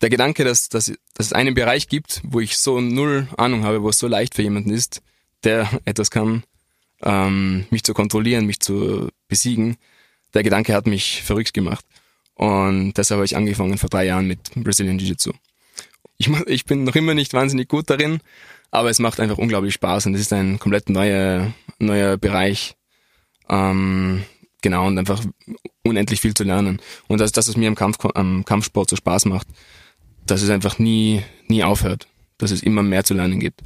[0.00, 3.82] der Gedanke, dass, dass, dass es einen Bereich gibt, wo ich so null Ahnung habe,
[3.82, 5.02] wo es so leicht für jemanden ist,
[5.44, 6.44] der etwas kann,
[7.02, 9.76] ähm, mich zu kontrollieren, mich zu besiegen,
[10.34, 11.84] der Gedanke hat mich verrückt gemacht.
[12.34, 15.32] Und deshalb habe ich angefangen vor drei Jahren mit Brazilian Jiu-Jitsu.
[16.18, 18.20] Ich, ich bin noch immer nicht wahnsinnig gut darin,
[18.70, 22.76] aber es macht einfach unglaublich Spaß und es ist ein komplett neuer, neuer Bereich,
[23.48, 24.24] ähm,
[24.60, 25.22] genau, und einfach
[25.84, 26.80] unendlich viel zu lernen.
[27.06, 29.46] Und das ist das, was mir am, Kampf, am Kampfsport so Spaß macht,
[30.26, 32.06] dass es einfach nie, nie aufhört,
[32.38, 33.62] dass es immer mehr zu lernen gibt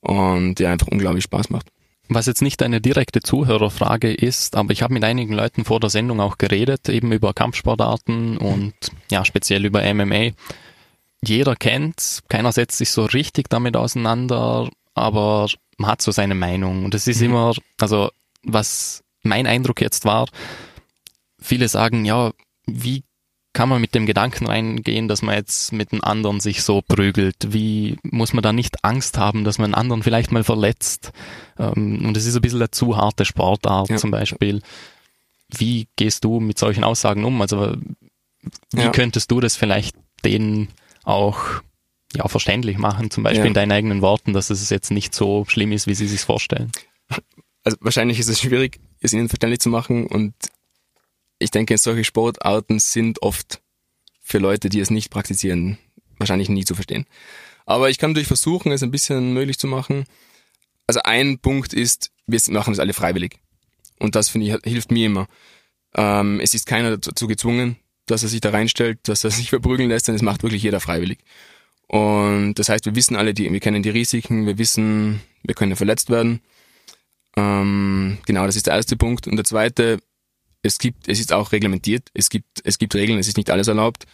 [0.00, 1.68] und ja, einfach unglaublich Spaß macht.
[2.10, 5.90] Was jetzt nicht eine direkte Zuhörerfrage ist, aber ich habe mit einigen Leuten vor der
[5.90, 8.72] Sendung auch geredet, eben über Kampfsportarten und
[9.10, 10.30] ja, speziell über MMA.
[11.22, 16.86] Jeder kennt, keiner setzt sich so richtig damit auseinander, aber man hat so seine Meinung.
[16.86, 17.26] Und es ist mhm.
[17.26, 18.10] immer, also
[18.42, 20.28] was mein Eindruck jetzt war,
[21.38, 22.32] viele sagen, ja,
[22.66, 23.02] wie
[23.58, 27.52] kann man mit dem Gedanken reingehen, dass man jetzt mit einem anderen sich so prügelt?
[27.52, 31.10] Wie muss man da nicht Angst haben, dass man einen anderen vielleicht mal verletzt?
[31.58, 33.96] Ähm, und es ist ein bisschen eine zu harte Sportart ja.
[33.96, 34.62] zum Beispiel.
[35.48, 37.42] Wie gehst du mit solchen Aussagen um?
[37.42, 37.74] Also
[38.70, 38.90] wie ja.
[38.90, 40.68] könntest du das vielleicht denen
[41.02, 41.40] auch
[42.14, 43.48] ja, verständlich machen, zum Beispiel ja.
[43.48, 46.70] in deinen eigenen Worten, dass es jetzt nicht so schlimm ist, wie sie sich vorstellen?
[47.64, 50.06] Also wahrscheinlich ist es schwierig, es ihnen verständlich zu machen.
[50.06, 50.34] Und
[51.38, 53.60] ich denke, solche Sportarten sind oft
[54.20, 55.78] für Leute, die es nicht praktizieren,
[56.18, 57.06] wahrscheinlich nie zu verstehen.
[57.66, 60.04] Aber ich kann natürlich versuchen, es ein bisschen möglich zu machen.
[60.86, 63.38] Also ein Punkt ist, wir machen es alle freiwillig.
[63.98, 65.26] Und das finde ich hilft mir immer.
[65.94, 69.88] Ähm, es ist keiner dazu gezwungen, dass er sich da reinstellt, dass er sich verprügeln
[69.88, 71.18] lässt, denn es macht wirklich jeder freiwillig.
[71.86, 75.76] Und das heißt, wir wissen alle, die, wir kennen die Risiken, wir wissen, wir können
[75.76, 76.40] verletzt werden.
[77.36, 79.26] Ähm, genau, das ist der erste Punkt.
[79.26, 79.98] Und der zweite,
[80.68, 82.10] es gibt, es ist auch reglementiert.
[82.14, 84.04] Es gibt, es gibt Regeln, es ist nicht alles erlaubt.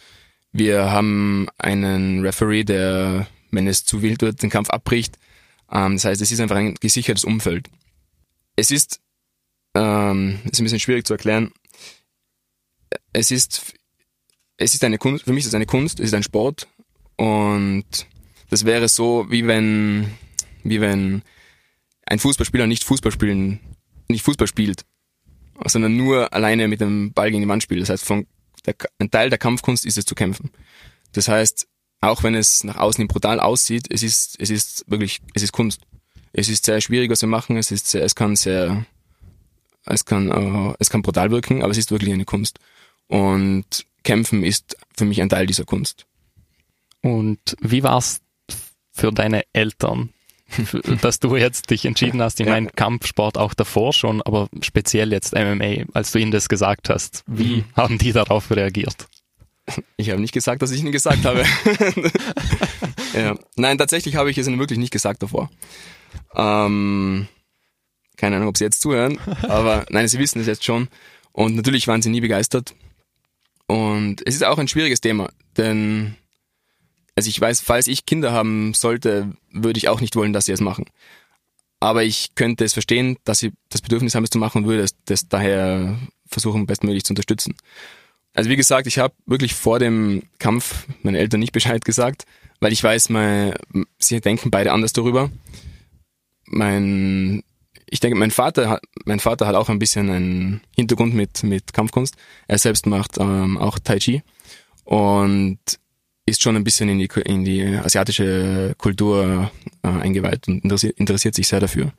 [0.51, 5.19] Wir haben einen Referee, der, wenn es zu wild wird, den Kampf abbricht.
[5.71, 7.69] Ähm, das heißt, es ist einfach ein gesichertes Umfeld.
[8.55, 9.01] Es ist,
[9.75, 11.51] ähm, ist ein bisschen schwierig zu erklären.
[13.11, 13.73] Es ist,
[14.57, 16.67] es ist eine Kunst, für mich ist es eine Kunst, es ist ein Sport.
[17.17, 17.85] Und
[18.49, 20.09] das wäre so, wie wenn,
[20.63, 21.21] wie wenn
[22.05, 23.59] ein Fußballspieler nicht Fußball spielen,
[24.07, 24.85] nicht Fußball spielt,
[25.65, 27.81] sondern nur alleine mit dem Ball gegen die Wand spielt.
[27.81, 28.27] Das heißt, von
[28.65, 30.51] der, ein Teil der Kampfkunst ist es zu kämpfen.
[31.13, 31.67] Das heißt,
[32.01, 35.81] auch wenn es nach außen brutal aussieht, es ist, es ist wirklich, es ist Kunst.
[36.33, 37.57] Es ist sehr schwierig, was wir machen.
[37.57, 38.85] Es ist, sehr, es kann sehr,
[39.85, 42.59] es kann, uh, es kann brutal wirken, aber es ist wirklich eine Kunst.
[43.07, 46.05] Und Kämpfen ist für mich ein Teil dieser Kunst.
[47.01, 48.21] Und wie war's
[48.91, 50.09] für deine Eltern,
[51.01, 55.33] dass du jetzt dich entschieden hast, ich meine Kampfsport auch davor schon, aber speziell jetzt
[55.33, 57.65] MMA, als du ihnen das gesagt hast, wie mhm.
[57.75, 59.07] haben die darauf reagiert?
[59.97, 61.43] Ich habe nicht gesagt, dass ich ihnen gesagt habe.
[63.13, 63.35] ja.
[63.55, 65.49] Nein, tatsächlich habe ich es ihnen wirklich nicht gesagt davor.
[66.35, 67.27] Ähm,
[68.15, 70.87] keine Ahnung, ob sie jetzt zuhören, aber nein, sie wissen es jetzt schon.
[71.31, 72.75] Und natürlich waren sie nie begeistert.
[73.67, 76.15] Und es ist auch ein schwieriges Thema, denn
[77.15, 80.51] also ich weiß, falls ich Kinder haben sollte, würde ich auch nicht wollen, dass sie
[80.51, 80.85] es machen.
[81.79, 84.83] Aber ich könnte es verstehen, dass sie das Bedürfnis haben, es zu machen und würde
[84.83, 87.55] es das daher versuchen, bestmöglich zu unterstützen.
[88.33, 92.25] Also wie gesagt, ich habe wirklich vor dem Kampf meinen Eltern nicht Bescheid gesagt,
[92.59, 93.53] weil ich weiß, mein,
[93.97, 95.29] sie denken beide anders darüber.
[96.45, 97.43] Mein,
[97.85, 101.73] ich denke, mein Vater hat, mein Vater hat auch ein bisschen einen Hintergrund mit mit
[101.73, 102.15] Kampfkunst.
[102.47, 104.21] Er selbst macht ähm, auch Tai Chi
[104.83, 105.59] und
[106.25, 109.51] ist schon ein bisschen in die, in die asiatische Kultur
[109.83, 111.93] äh, eingeweiht und interessiert, interessiert sich sehr dafür.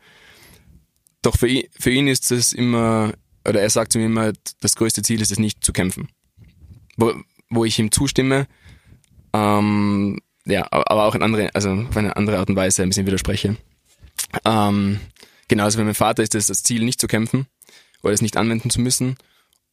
[1.23, 3.12] Doch für ihn, für ihn ist es immer,
[3.47, 6.09] oder er sagt zu mir immer, das größte Ziel ist es nicht zu kämpfen.
[6.97, 7.15] Wo,
[7.51, 8.49] wo ich ihm zustimme,
[9.33, 13.07] ähm, ja, aber auch in andere, also auf eine andere Art und Weise ein bisschen
[13.07, 13.57] widerspreche.
[14.45, 15.01] Ähm,
[15.49, 17.47] genau, also für meinen Vater ist es das Ziel, nicht zu kämpfen
[18.03, 19.17] oder es nicht anwenden zu müssen.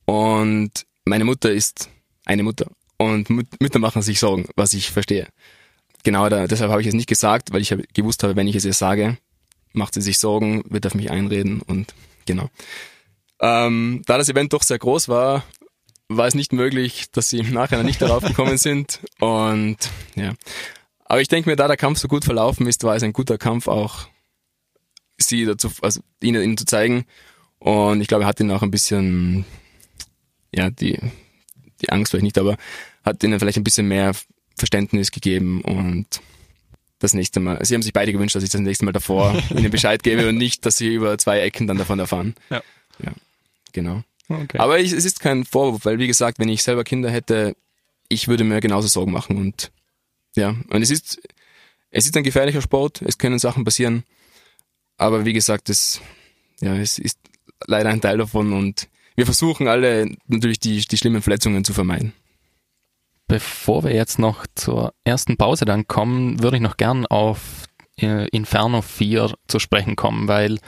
[0.05, 1.89] Und meine Mutter ist
[2.25, 2.69] eine Mutter
[3.03, 5.27] und Mütter machen sich Sorgen, was ich verstehe.
[6.03, 8.65] Genau, da, deshalb habe ich es nicht gesagt, weil ich gewusst habe, wenn ich es
[8.65, 9.17] ihr sage,
[9.71, 11.93] macht sie sich Sorgen, wird auf mich einreden und
[12.25, 12.49] genau.
[13.39, 15.43] Ähm, da das Event doch sehr groß war,
[16.09, 19.77] war es nicht möglich, dass sie im Nachhinein nicht darauf gekommen sind und
[20.15, 20.33] ja.
[21.05, 23.37] Aber ich denke mir, da der Kampf so gut verlaufen ist, war es ein guter
[23.37, 24.07] Kampf auch,
[25.17, 27.05] sie dazu, also ihnen, ihnen zu zeigen.
[27.59, 29.45] Und ich glaube, er hat ihnen auch ein bisschen,
[30.53, 30.99] ja, die,
[31.81, 32.57] die Angst vielleicht nicht, aber
[33.03, 34.13] hat ihnen vielleicht ein bisschen mehr
[34.55, 36.21] Verständnis gegeben und
[36.99, 37.63] das nächste Mal.
[37.65, 40.37] Sie haben sich beide gewünscht, dass ich das nächste Mal davor ihnen Bescheid gebe und
[40.37, 42.35] nicht, dass sie über zwei Ecken dann davon erfahren.
[42.49, 42.63] Ja.
[43.03, 43.11] Ja,
[43.71, 44.03] genau.
[44.29, 44.57] Okay.
[44.57, 47.55] Aber ich, es ist kein Vorwurf, weil wie gesagt, wenn ich selber Kinder hätte,
[48.07, 49.71] ich würde mir genauso Sorgen machen und
[50.35, 51.21] ja, und es ist,
[51.89, 54.03] es ist ein gefährlicher Sport, es können Sachen passieren,
[54.97, 56.01] aber wie gesagt, es,
[56.59, 57.19] ja, es ist
[57.67, 62.13] leider ein Teil davon und wir versuchen alle natürlich die, die schlimmen Verletzungen zu vermeiden.
[63.33, 67.65] Bevor wir jetzt noch zur ersten Pause dann kommen, würde ich noch gern auf
[67.99, 70.59] äh, Inferno 4 zu sprechen kommen, weil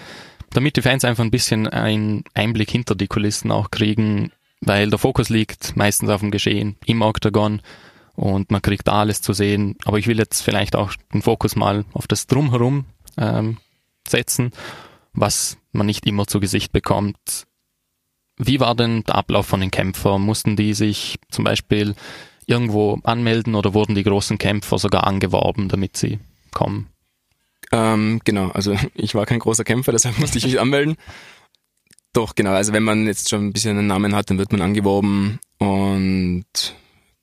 [0.50, 4.98] damit die Fans einfach ein bisschen einen Einblick hinter die Kulissen auch kriegen, weil der
[4.98, 7.62] Fokus liegt meistens auf dem Geschehen im Octagon
[8.16, 9.76] und man kriegt da alles zu sehen.
[9.86, 13.58] Aber ich will jetzt vielleicht auch den Fokus mal auf das Drumherum ähm,
[14.08, 14.54] setzen,
[15.14, 17.46] was man nicht immer zu Gesicht bekommt.
[18.38, 20.24] Wie war denn der Ablauf von den Kämpfern?
[20.24, 21.94] Mussten die sich zum Beispiel
[22.48, 26.20] irgendwo anmelden oder wurden die großen Kämpfer sogar angeworben, damit sie
[26.54, 26.88] kommen?
[27.72, 30.96] Ähm, genau, also ich war kein großer Kämpfer, deshalb musste ich mich anmelden.
[32.14, 34.62] Doch, genau, also wenn man jetzt schon ein bisschen einen Namen hat, dann wird man
[34.62, 36.46] angeworben und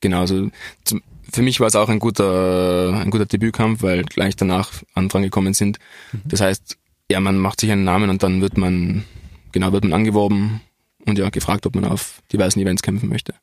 [0.01, 0.51] genau, also
[0.85, 5.25] zum, für mich war es auch ein guter, ein guter Debütkampf, weil gleich danach Anfragen
[5.25, 5.79] gekommen sind.
[6.13, 6.21] Mhm.
[6.27, 6.77] Das heißt,
[7.11, 9.05] ja, man macht sich einen Namen und dann wird man,
[9.53, 10.61] genau, wird man angeworben
[11.07, 13.35] und ja, gefragt, ob man auf diversen Events kämpfen möchte.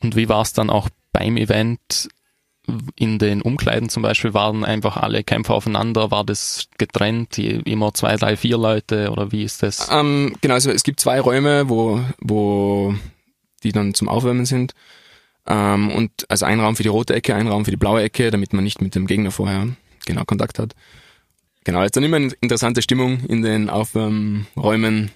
[0.00, 2.08] Und wie war es dann auch beim Event?
[2.96, 8.16] In den Umkleiden zum Beispiel waren einfach alle Kämpfer aufeinander, war das getrennt, immer zwei,
[8.16, 9.88] drei, vier Leute oder wie ist das?
[9.90, 12.94] Ähm, genau, also es gibt zwei Räume, wo, wo
[13.62, 14.74] die dann zum Aufwärmen sind.
[15.46, 18.30] Ähm, und also ein Raum für die rote Ecke, ein Raum für die blaue Ecke,
[18.30, 19.68] damit man nicht mit dem Gegner vorher
[20.04, 20.74] genau Kontakt hat.
[21.64, 25.10] Genau, ist dann immer eine interessante Stimmung in den Aufwärmräumen,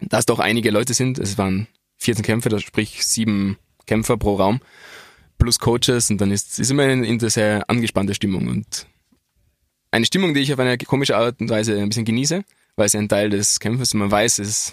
[0.00, 1.18] da es doch einige Leute sind.
[1.18, 1.66] Es waren
[1.98, 4.60] 14 Kämpfe, das sprich sieben Kämpfer pro Raum
[5.42, 8.86] plus Coaches und dann ist es immer eine, eine sehr angespannte Stimmung und
[9.90, 12.44] eine Stimmung, die ich auf eine komische Art und Weise ein bisschen genieße,
[12.76, 13.94] weil es ein Teil des Kämpfes ist.
[13.94, 14.72] Man weiß, es,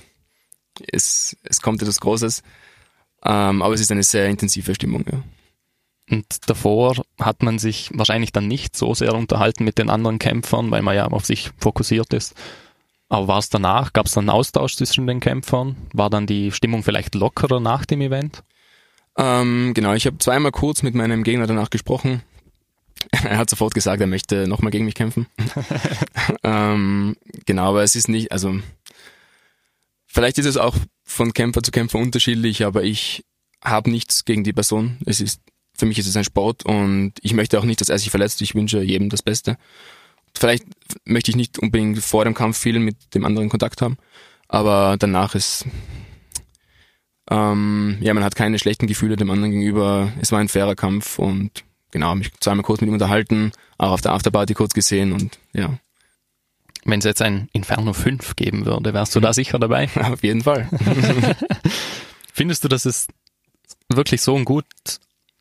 [0.92, 2.44] es, es kommt etwas Großes,
[3.26, 5.06] ähm, aber es ist eine sehr intensive Stimmung.
[5.12, 5.24] Ja.
[6.12, 10.72] Und davor hat man sich wahrscheinlich dann nicht so sehr unterhalten mit den anderen Kämpfern,
[10.72, 12.36] weil man ja auf sich fokussiert ist.
[13.10, 13.92] Aber war es danach?
[13.92, 15.76] Gab es dann einen Austausch zwischen den Kämpfern?
[15.94, 18.44] War dann die Stimmung vielleicht lockerer nach dem Event?
[19.18, 22.22] Ähm, genau, ich habe zweimal kurz mit meinem Gegner danach gesprochen.
[23.12, 25.26] Er hat sofort gesagt, er möchte nochmal gegen mich kämpfen.
[26.44, 28.60] ähm, genau, aber es ist nicht, also
[30.06, 33.24] vielleicht ist es auch von Kämpfer zu Kämpfer unterschiedlich, aber ich
[33.64, 34.98] habe nichts gegen die Person.
[35.06, 35.40] Es ist
[35.80, 38.42] für mich ist es ein Sport und ich möchte auch nicht, dass er sich verletzt.
[38.42, 39.58] Ich wünsche jedem das Beste.
[40.38, 40.66] Vielleicht
[41.06, 43.98] möchte ich nicht unbedingt vor dem Kampf viel mit dem anderen Kontakt haben,
[44.48, 45.66] aber danach ist
[47.30, 50.12] ähm, ja, man hat keine schlechten Gefühle dem anderen gegenüber.
[50.20, 54.02] Es war ein fairer Kampf und genau, mich zweimal kurz mit ihm unterhalten, auch auf
[54.02, 55.78] der Afterparty kurz gesehen und ja.
[56.86, 59.90] Wenn es jetzt ein Inferno 5 geben würde, wärst du da sicher dabei?
[59.96, 60.70] auf jeden Fall.
[62.34, 63.08] Findest du, dass es
[63.90, 64.66] wirklich so ein gut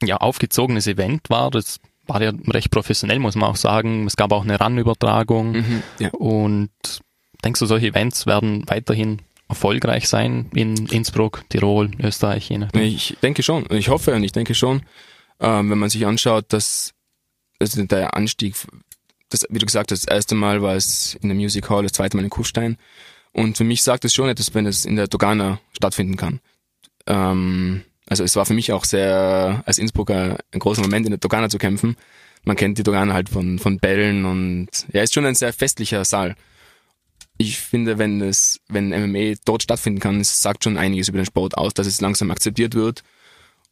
[0.02, 1.50] ja, aufgezogenes Event war?
[1.50, 4.06] Das war ja recht professionell, muss man auch sagen.
[4.06, 5.52] Es gab auch eine RAN-Übertragung.
[5.52, 6.10] Mhm, ja.
[6.10, 6.70] Und
[7.44, 12.48] denkst du, solche Events werden weiterhin erfolgreich sein in Innsbruck, Tirol, Österreich?
[12.50, 13.66] Je Ich denke schon.
[13.70, 14.82] Ich hoffe und ich denke schon,
[15.40, 16.94] ähm, wenn man sich anschaut, dass
[17.58, 18.54] also der Anstieg,
[19.30, 21.92] das, wie du gesagt hast, das erste Mal war es in der Music Hall, das
[21.92, 22.76] zweite Mal in Kufstein.
[23.32, 26.40] Und für mich sagt es schon etwas, wenn es in der Dogana stattfinden kann.
[27.06, 31.18] Ähm, also es war für mich auch sehr, als Innsbrucker, ein großer Moment in der
[31.18, 31.96] Dogana zu kämpfen.
[32.44, 36.04] Man kennt die Dogana halt von, von Bällen und ja, ist schon ein sehr festlicher
[36.04, 36.36] Saal.
[37.38, 41.26] Ich finde, wenn es, wenn MMA dort stattfinden kann, es sagt schon einiges über den
[41.26, 43.02] Sport aus, dass es langsam akzeptiert wird.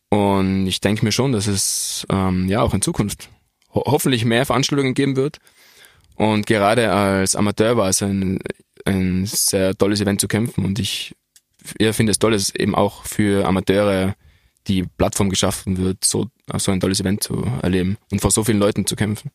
[0.09, 3.29] Und ich denke mir schon, dass es ähm, ja auch in Zukunft
[3.75, 5.39] ho hoffentlich mehr Veranstaltungen geben wird.
[6.15, 8.39] Und gerade als Amateur war es ein,
[8.85, 11.15] ein sehr tolles Event zu kämpfen und ich
[11.79, 14.15] ja, finde es toll, dass eben auch für Amateure
[14.69, 18.59] die Plattform geschaffen wird, so, so ein tolles Event zu erleben und vor so vielen
[18.59, 19.31] Leuten zu kämpfen.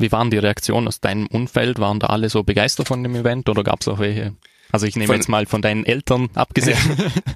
[0.00, 1.78] Wie waren die Reaktionen aus deinem Umfeld?
[1.78, 4.34] Waren da alle so begeistert von dem Event oder gab es auch welche?
[4.72, 6.78] Also ich nehme von, jetzt mal von deinen Eltern abgesehen.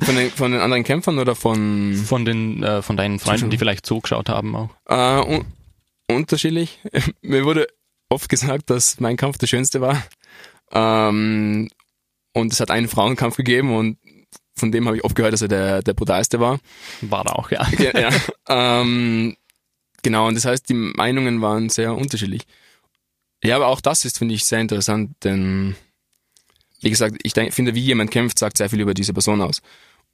[0.04, 1.94] von, den, von den anderen Kämpfern oder von?
[1.94, 4.70] Von den, äh, von deinen Freunden, die vielleicht zugeschaut haben auch.
[4.88, 5.44] Äh, un
[6.08, 6.80] unterschiedlich.
[7.22, 7.66] Mir wurde
[8.08, 10.02] oft gesagt, dass mein Kampf der schönste war.
[10.72, 11.68] Ähm,
[12.32, 13.98] und es hat einen Frauenkampf gegeben und
[14.56, 16.60] von dem habe ich oft gehört, dass er der, der brutalste war.
[17.00, 17.66] War er auch, ja.
[17.78, 18.10] ja, ja.
[18.48, 19.36] Ähm,
[20.04, 22.42] genau, und das heißt, die Meinungen waren sehr unterschiedlich.
[23.42, 25.74] Ja, aber auch das ist, finde ich, sehr interessant, denn,
[26.80, 29.60] wie gesagt, ich denk, finde, wie jemand kämpft, sagt sehr viel über diese Person aus.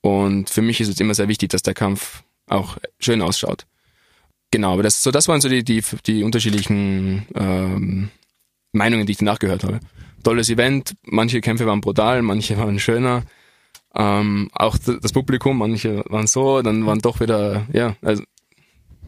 [0.00, 3.66] Und für mich ist es immer sehr wichtig, dass der Kampf auch schön ausschaut.
[4.50, 8.09] Genau, aber das, so, das waren so die, die, die unterschiedlichen ähm,
[8.72, 9.81] Meinungen, die ich danach gehört habe.
[10.24, 13.22] Tolles Event, manche Kämpfe waren brutal, manche waren schöner.
[13.94, 18.22] Ähm, auch das Publikum, manche waren so, dann waren doch wieder, ja, also,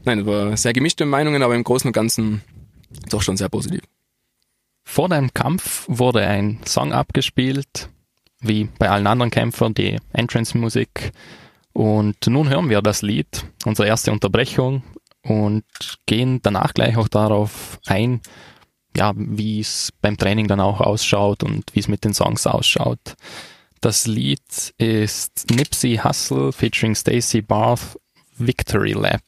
[0.05, 2.43] nein, es war sehr gemischte Meinungen, aber im Großen und Ganzen
[3.11, 3.83] doch schon sehr positiv.
[4.85, 7.89] Vor dem Kampf wurde ein Song abgespielt,
[8.41, 11.13] wie bei allen anderen Kämpfern, die Entrance-Musik.
[11.73, 14.83] Und nun hören wir das Lied, unsere erste Unterbrechung,
[15.23, 15.65] und
[16.07, 18.21] gehen danach gleich auch darauf ein,
[18.97, 23.15] ja, wie es beim Training dann auch ausschaut und wie es mit den Songs ausschaut.
[23.81, 27.99] Das Lied ist Nipsey Hussle featuring Stacey Barth
[28.37, 29.23] Victory Lap.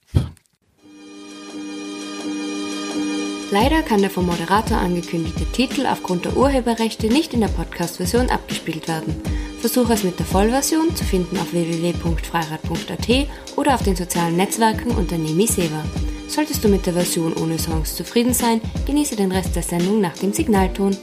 [3.55, 8.88] Leider kann der vom Moderator angekündigte Titel aufgrund der Urheberrechte nicht in der Podcast-Version abgespielt
[8.88, 9.14] werden.
[9.61, 15.17] Versuche es mit der Vollversion zu finden auf www.freirad.at oder auf den sozialen Netzwerken unter
[15.17, 15.85] Nemi Seva.
[16.27, 20.19] Solltest du mit der Version ohne Songs zufrieden sein, genieße den Rest der Sendung nach
[20.19, 20.97] dem Signalton.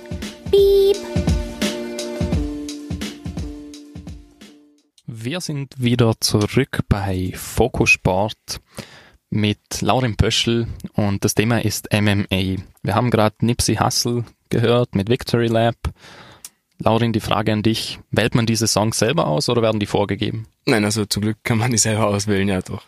[0.52, 0.98] Piep!
[5.08, 8.60] Wir sind wieder zurück bei Fokusport
[9.32, 12.62] mit Laurin Pöschel und das Thema ist MMA.
[12.84, 15.78] Wir haben gerade Nipsey Hussle gehört mit Victory Lab.
[16.78, 20.48] Laurin, die Frage an dich, wählt man diese Songs selber aus oder werden die vorgegeben?
[20.66, 22.84] Nein, also zum Glück kann man die selber auswählen, ja doch.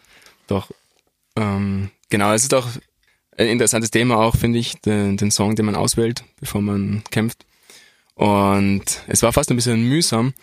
[0.47, 0.71] Doch.
[1.35, 2.67] Ähm, genau, es ist auch
[3.37, 7.45] ein interessantes Thema auch, finde ich, den, den Song, den man auswählt, bevor man kämpft.
[8.15, 10.33] Und es war fast ein bisschen mühsam,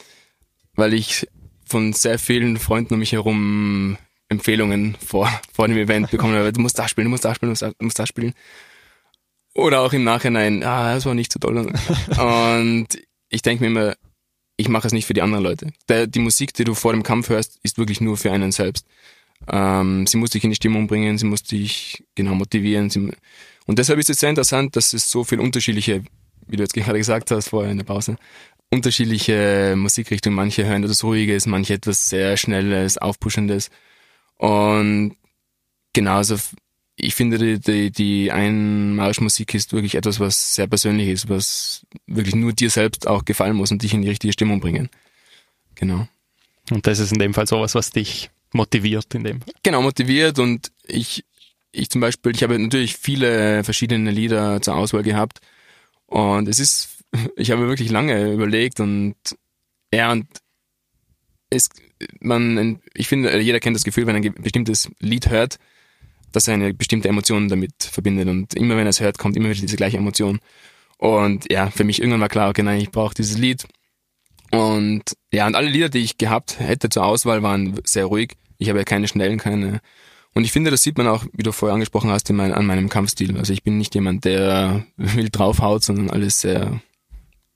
[0.74, 1.28] weil ich
[1.66, 3.96] von sehr vielen Freunden um mich herum
[4.30, 6.52] Empfehlungen vor, vor dem Event bekommen habe.
[6.52, 8.32] Du musst da spielen, du musst da spielen, du musst da spielen.
[9.54, 11.58] Oder auch im Nachhinein, ah, das war nicht so toll.
[11.58, 12.86] Und
[13.28, 13.94] ich denke mir immer,
[14.56, 15.72] ich mache es nicht für die anderen Leute.
[15.88, 18.86] Der, die Musik, die du vor dem Kampf hörst, ist wirklich nur für einen selbst.
[19.48, 22.90] Ähm, sie muss dich in die Stimmung bringen, sie muss dich genau motivieren.
[22.90, 23.10] Sie,
[23.66, 26.04] und deshalb ist es sehr interessant, dass es so viel unterschiedliche,
[26.46, 28.16] wie du jetzt gerade gesagt hast vorher in der Pause,
[28.70, 30.36] unterschiedliche Musikrichtungen.
[30.36, 33.70] Manche hören etwas Ruhiges, manche etwas sehr Schnelles, Aufpuschendes.
[34.40, 35.16] Und
[35.92, 36.36] genauso,
[36.96, 42.34] ich finde, die, die, die Einmarschmusik ist wirklich etwas, was sehr persönlich ist, was wirklich
[42.34, 44.88] nur dir selbst auch gefallen muss und dich in die richtige Stimmung bringen.
[45.74, 46.08] Genau.
[46.70, 49.40] Und das ist in dem Fall sowas, was dich motiviert in dem.
[49.62, 51.24] Genau, motiviert und ich,
[51.72, 55.40] ich zum Beispiel, ich habe natürlich viele verschiedene Lieder zur Auswahl gehabt
[56.06, 57.00] und es ist
[57.36, 59.16] ich habe wirklich lange überlegt und
[59.92, 60.26] ja, und
[61.50, 61.68] es,
[62.20, 65.58] man, ich finde, jeder kennt das Gefühl, wenn er ein bestimmtes Lied hört,
[66.32, 69.50] dass er eine bestimmte Emotion damit verbindet und immer wenn er es hört, kommt immer
[69.50, 70.40] wieder diese gleiche Emotion.
[70.98, 73.66] Und ja, für mich irgendwann war klar, okay, nein, ich brauche dieses Lied.
[74.50, 78.36] Und ja, und alle Lieder, die ich gehabt hätte zur Auswahl, waren sehr ruhig.
[78.58, 79.80] Ich habe ja keine schnellen, keine.
[80.34, 82.88] Und ich finde, das sieht man auch, wie du vorher angesprochen hast, mein, an meinem
[82.88, 83.36] Kampfstil.
[83.38, 86.80] Also ich bin nicht jemand, der wild draufhaut, sondern alles sehr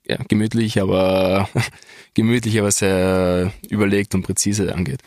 [0.07, 1.49] ja, gemütlich, aber
[2.15, 5.01] gemütlich, aber sehr überlegt und präzise angeht.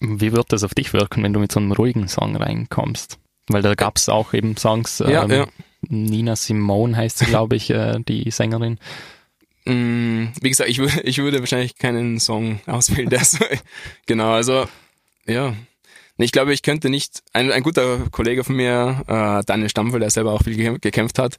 [0.00, 3.18] Wie wird das auf dich wirken, wenn du mit so einem ruhigen Song reinkommst?
[3.48, 4.98] Weil da gab es auch eben Songs.
[4.98, 5.46] Ja, ähm, ja.
[5.88, 8.78] Nina Simone heißt sie, glaube ich, äh, die Sängerin.
[9.64, 13.38] Mm, wie gesagt, ich, würde, ich würde wahrscheinlich keinen Song auswählen, der so,
[14.06, 14.66] genau, also,
[15.26, 15.54] ja.
[16.18, 20.10] Ich glaube, ich könnte nicht, ein, ein guter Kollege von mir, äh, Daniel Stampfel, der
[20.10, 21.36] selber auch viel gekämpft hat,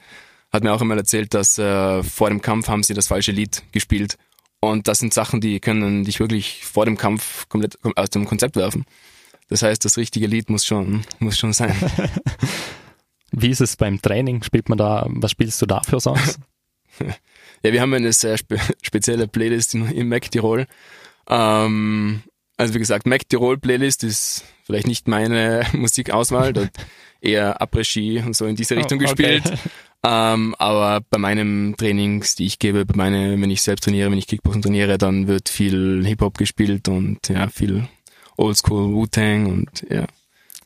[0.53, 3.63] hat mir auch immer erzählt, dass äh, vor dem Kampf haben sie das falsche Lied
[3.71, 4.17] gespielt.
[4.59, 8.55] Und das sind Sachen, die können dich wirklich vor dem Kampf komplett aus dem Konzept
[8.55, 8.85] werfen.
[9.49, 11.75] Das heißt, das richtige Lied muss schon, muss schon sein.
[13.31, 14.43] Wie ist es beim Training?
[14.43, 16.39] Spielt man da, was spielst du da für Songs?
[17.63, 20.67] ja, wir haben eine sehr spe spezielle Playlist in, in Mac Tirol.
[21.27, 22.21] Ähm,
[22.57, 26.71] also wie gesagt, Mac Tirol Playlist ist vielleicht nicht meine Musikauswahl, dort
[27.23, 29.39] eher Après-Ski und so in diese oh, Richtung oh, okay.
[29.39, 29.59] gespielt.
[30.05, 34.17] Ähm, aber bei meinen Trainings, die ich gebe, bei meine, wenn ich selbst trainiere, wenn
[34.17, 37.87] ich Kickboxen trainiere, dann wird viel Hip-Hop gespielt und ja, viel
[38.35, 40.05] Oldschool Wu-Tang und ja,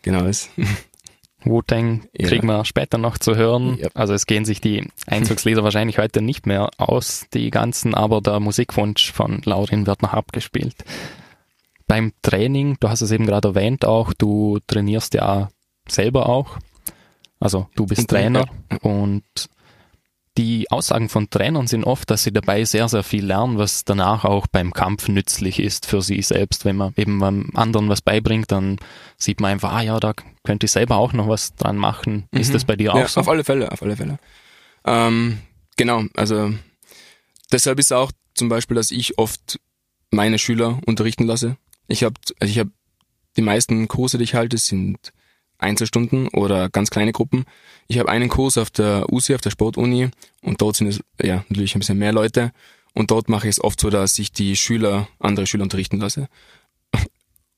[0.01, 0.49] genau das.
[1.43, 2.27] Wu-Tang ja.
[2.27, 3.77] kriegen wir später noch zu hören.
[3.79, 3.89] Ja.
[3.93, 8.39] Also es gehen sich die Einzugslieder wahrscheinlich heute nicht mehr aus, die ganzen, aber der
[8.39, 10.83] Musikwunsch von Laurin wird noch abgespielt.
[11.85, 15.49] Beim Training, du hast es eben gerade erwähnt auch, du trainierst ja
[15.91, 16.57] selber auch.
[17.39, 18.45] Also du bist Trainer
[18.81, 19.23] und
[20.37, 24.23] die Aussagen von Trainern sind oft, dass sie dabei sehr, sehr viel lernen, was danach
[24.23, 26.63] auch beim Kampf nützlich ist für sie selbst.
[26.63, 28.77] Wenn man eben beim anderen was beibringt, dann
[29.17, 30.13] sieht man einfach, ah ja, da
[30.43, 32.27] könnte ich selber auch noch was dran machen.
[32.31, 32.39] Mhm.
[32.39, 33.21] Ist das bei dir auch ja, so?
[33.21, 34.19] Auf alle Fälle, auf alle Fälle.
[34.85, 35.39] Ähm,
[35.75, 36.53] genau, also
[37.51, 39.59] deshalb ist auch zum Beispiel, dass ich oft
[40.11, 41.57] meine Schüler unterrichten lasse.
[41.87, 42.67] Ich habe also ich hab
[43.37, 45.13] die meisten Kurse, die ich halte, sind
[45.59, 47.45] Einzelstunden oder ganz kleine Gruppen.
[47.87, 50.09] Ich habe einen Kurs auf der USI, auf der Sportuni
[50.41, 52.51] und dort sind es ja natürlich ein bisschen mehr Leute
[52.93, 56.27] und dort mache ich es oft so, dass ich die Schüler, andere Schüler unterrichten lasse.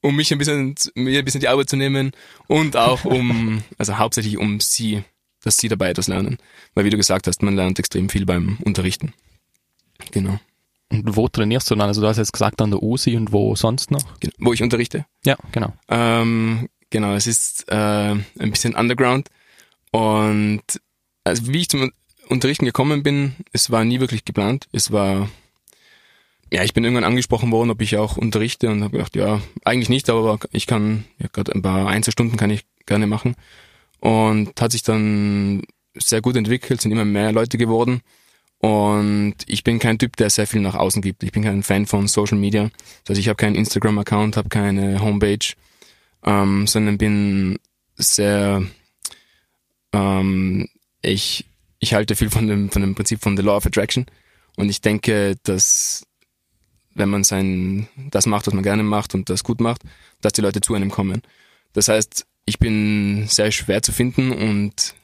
[0.01, 2.11] Um mich ein bisschen, mir ein bisschen die Arbeit zu nehmen
[2.47, 5.03] und auch um, also hauptsächlich um sie,
[5.43, 6.37] dass sie dabei etwas lernen.
[6.73, 9.13] Weil wie du gesagt hast, man lernt extrem viel beim Unterrichten.
[10.11, 10.39] Genau.
[10.89, 11.87] Und wo trainierst du dann?
[11.87, 14.19] Also du hast jetzt gesagt an der USI und wo sonst noch?
[14.21, 14.33] Genau.
[14.39, 15.05] Wo ich unterrichte?
[15.25, 15.73] Ja, genau.
[15.89, 19.29] Ähm, Genau, es ist äh, ein bisschen underground.
[19.91, 20.61] Und
[21.23, 21.91] also wie ich zum
[22.27, 24.67] Unterrichten gekommen bin, es war nie wirklich geplant.
[24.71, 25.29] Es war,
[26.51, 29.89] ja, ich bin irgendwann angesprochen worden, ob ich auch unterrichte und habe gedacht, ja, eigentlich
[29.89, 33.35] nicht, aber ich kann, ja, gerade ein paar Einzelstunden kann ich gerne machen.
[33.99, 35.63] Und hat sich dann
[35.95, 38.01] sehr gut entwickelt, sind immer mehr Leute geworden.
[38.59, 41.23] Und ich bin kein Typ, der sehr viel nach außen gibt.
[41.23, 42.69] Ich bin kein Fan von Social Media.
[43.07, 45.55] Also ich habe keinen Instagram-Account, habe keine Homepage
[46.23, 47.59] ähm, sondern bin
[47.95, 48.63] sehr,
[49.93, 50.67] ähm,
[51.01, 51.45] ich,
[51.79, 54.05] ich halte viel von dem, von dem Prinzip von The Law of Attraction
[54.57, 56.05] und ich denke, dass
[56.95, 59.83] wenn man sein, das macht, was man gerne macht und das gut macht,
[60.21, 61.21] dass die Leute zu einem kommen.
[61.73, 64.95] Das heißt, ich bin sehr schwer zu finden und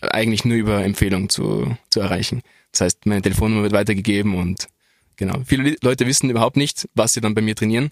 [0.00, 2.42] eigentlich nur über Empfehlung zu, zu erreichen.
[2.70, 4.68] Das heißt, meine Telefonnummer wird weitergegeben und
[5.16, 5.42] genau.
[5.44, 7.90] Viele Leute wissen überhaupt nicht, was sie dann bei mir trainieren,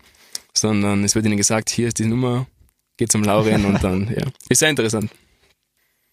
[0.54, 2.46] sondern es wird ihnen gesagt, hier ist die Nummer,
[3.00, 4.26] geht zum Laurien und dann, ja.
[4.50, 5.10] Ist sehr interessant.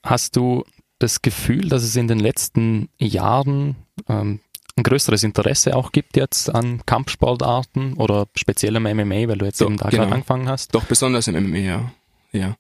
[0.03, 0.63] Hast du
[0.99, 3.75] das Gefühl, dass es in den letzten Jahren
[4.07, 4.39] ähm,
[4.77, 9.59] ein größeres Interesse auch gibt jetzt an Kampfsportarten oder speziell im MMA, weil du jetzt
[9.59, 10.03] Doch, eben da genau.
[10.03, 10.73] gerade angefangen hast?
[10.73, 11.91] Doch, besonders im MMA, ja.
[12.31, 12.55] ja.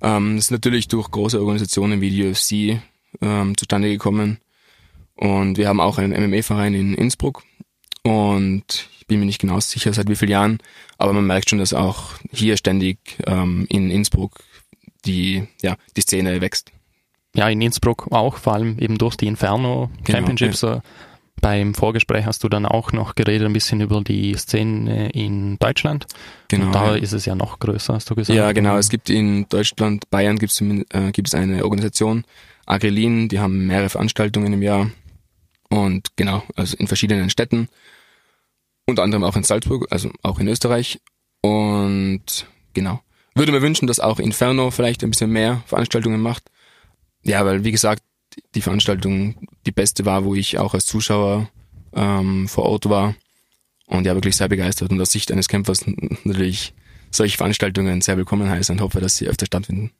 [0.00, 2.80] Ähm, das ist natürlich durch große Organisationen wie die UFC
[3.20, 4.38] ähm, zustande gekommen.
[5.16, 7.42] Und wir haben auch einen MMA-Verein in Innsbruck.
[8.04, 10.58] Und bin mir nicht genau sicher, seit wie vielen Jahren,
[10.98, 14.40] aber man merkt schon, dass auch hier ständig ähm, in Innsbruck
[15.04, 16.72] die, ja, die Szene wächst.
[17.34, 20.62] Ja, in Innsbruck auch, vor allem eben durch die Inferno genau, Championships.
[20.62, 20.82] Ja.
[21.42, 26.06] Beim Vorgespräch hast du dann auch noch geredet ein bisschen über die Szene in Deutschland.
[26.48, 26.66] Genau.
[26.66, 27.02] Und da ja.
[27.02, 28.36] ist es ja noch größer, hast du gesagt.
[28.36, 28.78] Ja, genau.
[28.78, 32.24] Es gibt in Deutschland, Bayern gibt es, äh, gibt es eine Organisation,
[32.64, 34.90] Agrelin, die haben mehrere Veranstaltungen im Jahr.
[35.68, 37.68] Und genau, also in verschiedenen Städten
[38.86, 41.00] unter anderem auch in Salzburg, also auch in Österreich.
[41.42, 43.00] Und genau.
[43.34, 46.50] Würde mir wünschen, dass auch Inferno vielleicht ein bisschen mehr Veranstaltungen macht.
[47.22, 48.02] Ja, weil wie gesagt,
[48.54, 51.50] die Veranstaltung die beste war, wo ich auch als Zuschauer
[51.94, 53.14] ähm, vor Ort war.
[53.86, 54.90] Und ja, wirklich sehr begeistert.
[54.90, 55.84] Und aus Sicht eines Kämpfers
[56.24, 56.74] natürlich
[57.10, 59.92] solche Veranstaltungen sehr willkommen heißen und hoffe, dass sie öfter stattfinden.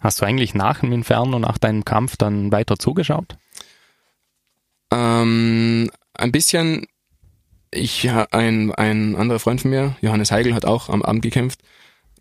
[0.00, 3.36] Hast du eigentlich nach dem Inferno, nach deinem Kampf dann weiter zugeschaut?
[4.92, 6.86] Ähm, ein bisschen
[7.70, 11.60] ich, ein, ein anderer Freund von mir, Johannes Heigl, hat auch am Abend gekämpft.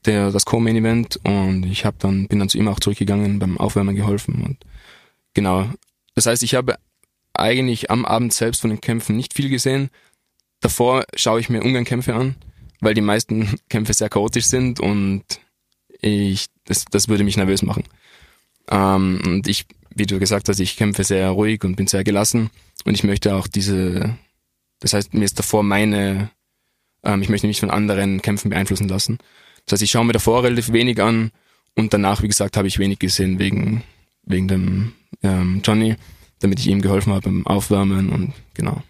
[0.06, 3.58] der das Co-Main Event und ich habe dann bin dann zu ihm auch zurückgegangen, beim
[3.58, 4.58] Aufwärmen geholfen und
[5.34, 5.68] genau.
[6.14, 6.76] Das heißt, ich habe
[7.34, 9.90] eigentlich am Abend selbst von den Kämpfen nicht viel gesehen.
[10.62, 12.36] Davor schaue ich mir ungern Kämpfe an,
[12.82, 15.24] weil die meisten Kämpfe sehr chaotisch sind und
[16.02, 17.84] ich das, das würde mich nervös machen.
[18.70, 19.66] Ähm, und ich,
[19.96, 22.50] wie du gesagt hast, ich kämpfe sehr ruhig und bin sehr gelassen
[22.84, 24.18] und ich möchte auch diese,
[24.80, 26.30] das heißt, mir ist davor meine,
[27.04, 29.18] ähm, ich möchte mich von anderen Kämpfen beeinflussen lassen.
[29.66, 31.32] Das heißt, ich schaue mir davor relativ wenig an
[31.76, 33.84] und danach, wie gesagt, habe ich wenig gesehen wegen,
[34.24, 35.96] wegen dem ähm, Johnny,
[36.40, 38.82] damit ich ihm geholfen habe beim Aufwärmen und genau.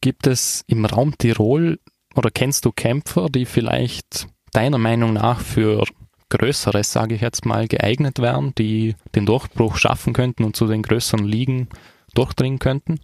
[0.00, 1.80] Gibt es im Raum Tirol
[2.14, 5.84] oder kennst du Kämpfer, die vielleicht deiner Meinung nach für
[6.28, 10.82] Größeres, sage ich jetzt mal, geeignet wären, die den Durchbruch schaffen könnten und zu den
[10.82, 11.68] größeren Ligen
[12.14, 13.00] durchdringen könnten?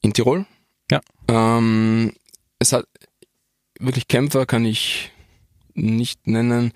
[0.00, 0.46] In Tirol?
[0.90, 1.00] Ja.
[1.28, 2.12] Ähm,
[2.58, 2.86] es hat
[3.78, 5.12] wirklich Kämpfer kann ich
[5.74, 6.72] nicht nennen.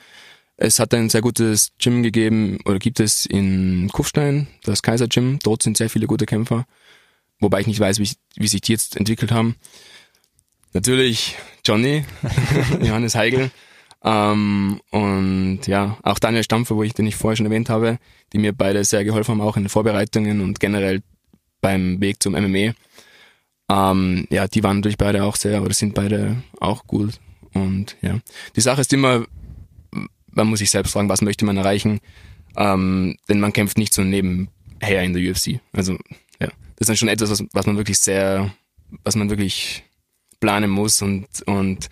[0.56, 5.38] Es hat ein sehr gutes Gym gegeben oder gibt es in Kufstein, das Kaiser Gym.
[5.42, 6.66] Dort sind sehr viele gute Kämpfer.
[7.38, 9.56] Wobei ich nicht weiß, wie, wie sich die jetzt entwickelt haben.
[10.74, 12.04] Natürlich Johnny,
[12.82, 13.50] Johannes Heigl.
[14.02, 17.98] Ähm, und ja, auch Daniel Stampfer, wo ich den ich vorher schon erwähnt habe,
[18.32, 21.02] die mir beide sehr geholfen haben, auch in den Vorbereitungen und generell
[21.60, 22.74] beim Weg zum MMA.
[23.70, 27.20] Ähm, ja, die waren natürlich beide auch sehr, oder sind beide auch gut.
[27.54, 28.18] Und ja,
[28.56, 29.24] die Sache ist immer,
[30.26, 32.00] man muss sich selbst fragen, was möchte man erreichen,
[32.56, 35.60] ähm, denn man kämpft nicht so nebenher in der UFC.
[35.72, 35.92] Also
[36.40, 38.52] ja, das ist dann schon etwas, was, was man wirklich sehr,
[39.04, 39.84] was man wirklich
[40.40, 41.88] planen muss und und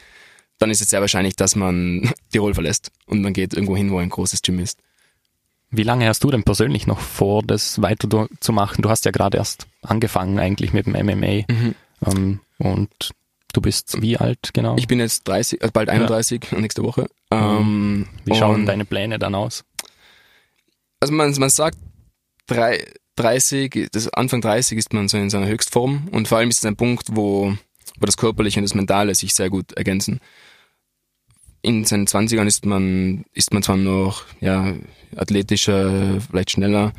[0.58, 3.98] dann ist es sehr wahrscheinlich, dass man Tirol verlässt und man geht irgendwo hin, wo
[3.98, 4.80] ein großes Gym ist.
[5.70, 8.82] Wie lange hast du denn persönlich noch vor, das weiter zu machen?
[8.82, 11.74] Du hast ja gerade erst angefangen eigentlich mit dem MMA mhm.
[12.06, 13.10] ähm, und
[13.52, 14.76] du bist wie alt genau?
[14.78, 16.58] Ich bin jetzt 30, also bald 31 ja.
[16.58, 17.06] nächste Woche.
[17.30, 19.64] Ähm, wie schauen deine Pläne dann aus?
[21.00, 21.76] Also man, man sagt,
[22.46, 22.82] drei,
[23.16, 26.64] 30, das Anfang 30 ist man so in seiner Höchstform und vor allem ist es
[26.64, 27.52] ein Punkt, wo,
[27.98, 30.20] wo das Körperliche und das Mentale sich sehr gut ergänzen
[31.68, 34.74] in seinen Zwanzigern ist man, ist man zwar noch, ja,
[35.16, 36.92] athletischer, vielleicht schneller,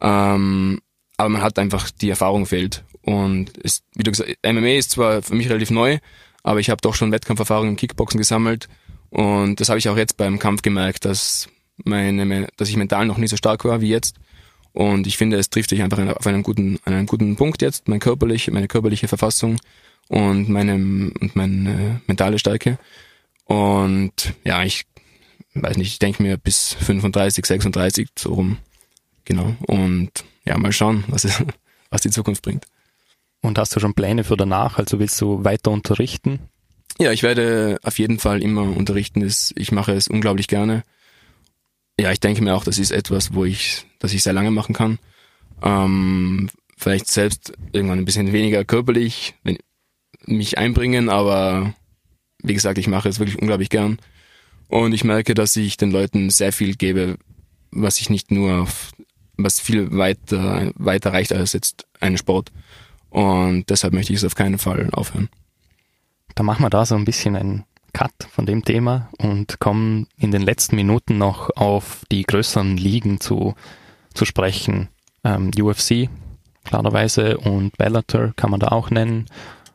[0.00, 0.80] ähm,
[1.18, 2.84] aber man hat einfach, die Erfahrung fehlt.
[3.02, 5.98] Und ist, wie du gesagt, MMA ist zwar für mich relativ neu,
[6.42, 8.68] aber ich habe doch schon Wettkampferfahrung im Kickboxen gesammelt
[9.10, 11.48] und das habe ich auch jetzt beim Kampf gemerkt, dass
[11.84, 14.16] meine, dass ich mental noch nie so stark war wie jetzt.
[14.72, 18.00] Und ich finde, es trifft sich einfach auf einen guten, einen guten Punkt jetzt, mein
[18.00, 19.58] körperlich, meine körperliche Verfassung
[20.08, 22.78] und meine, und meine mentale Stärke.
[23.46, 24.84] Und ja, ich
[25.54, 28.58] weiß nicht, ich denke mir bis 35, 36 so rum.
[29.24, 29.56] Genau.
[29.66, 30.10] Und
[30.44, 31.26] ja, mal schauen, was,
[31.90, 32.66] was die Zukunft bringt.
[33.40, 34.78] Und hast du schon Pläne für danach?
[34.78, 36.40] Also willst du weiter unterrichten?
[36.98, 39.22] Ja, ich werde auf jeden Fall immer unterrichten.
[39.56, 40.82] Ich mache es unglaublich gerne.
[41.98, 44.74] Ja, ich denke mir auch, das ist etwas, wo ich, das ich sehr lange machen
[44.74, 44.98] kann.
[45.62, 49.34] Ähm, vielleicht selbst irgendwann ein bisschen weniger körperlich
[50.26, 51.74] mich einbringen, aber
[52.46, 53.98] wie gesagt, ich mache es wirklich unglaublich gern.
[54.68, 57.18] Und ich merke, dass ich den Leuten sehr viel gebe,
[57.70, 58.92] was ich nicht nur auf,
[59.36, 62.52] was viel weiter, weiter reicht als jetzt einen Sport.
[63.10, 65.28] Und deshalb möchte ich es auf keinen Fall aufhören.
[66.34, 70.30] Da machen wir da so ein bisschen einen Cut von dem Thema und kommen in
[70.30, 73.54] den letzten Minuten noch auf die größeren Ligen zu,
[74.14, 74.88] zu sprechen.
[75.24, 76.08] Ähm, UFC,
[76.64, 79.26] klarerweise, und Bellator kann man da auch nennen.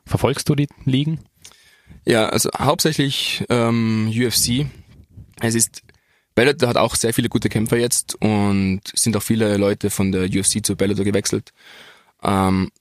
[0.05, 1.19] Verfolgst du die Ligen?
[2.05, 4.65] Ja, also hauptsächlich ähm, UFC.
[5.39, 5.83] Es ist
[6.35, 10.23] Bellator hat auch sehr viele gute Kämpfer jetzt und sind auch viele Leute von der
[10.23, 11.51] UFC zu Bellator gewechselt.
[12.23, 12.71] Ähm,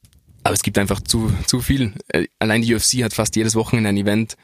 [0.44, 1.92] aber es gibt einfach zu, zu viel.
[2.08, 4.36] Äh, allein die UFC hat fast jedes Wochenende ein Event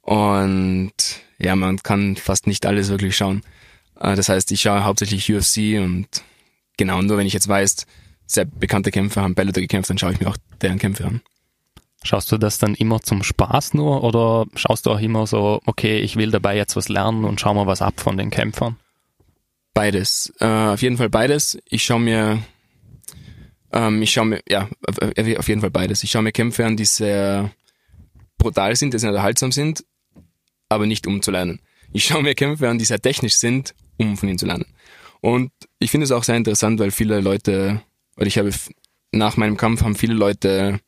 [0.00, 0.92] und
[1.38, 3.42] ja, man kann fast nicht alles wirklich schauen.
[3.98, 6.06] Äh, das heißt, ich schaue hauptsächlich UFC und
[6.76, 7.86] genau, nur wenn ich jetzt weiß,
[8.26, 11.20] sehr bekannte Kämpfer haben Bellator gekämpft, dann schaue ich mir auch deren Kämpfe an.
[12.04, 15.98] Schaust du das dann immer zum Spaß nur oder schaust du auch immer so, okay,
[15.98, 18.76] ich will dabei jetzt was lernen und schau mal was ab von den Kämpfern?
[19.72, 20.32] Beides.
[20.40, 21.58] Äh, auf jeden Fall beides.
[21.68, 22.42] Ich schaue mir,
[23.72, 24.68] ähm, ich schaue mir, ja,
[25.38, 26.02] auf jeden Fall beides.
[26.02, 27.50] Ich schaue mir Kämpfe an, die sehr
[28.36, 29.84] brutal sind, die sehr unterhaltsam sind,
[30.68, 31.60] aber nicht um zu lernen.
[31.92, 34.66] Ich schaue mir Kämpfe an, die sehr technisch sind, um von ihnen zu lernen.
[35.20, 37.80] Und ich finde es auch sehr interessant, weil viele Leute,
[38.16, 38.50] oder ich habe
[39.12, 40.80] nach meinem Kampf haben viele Leute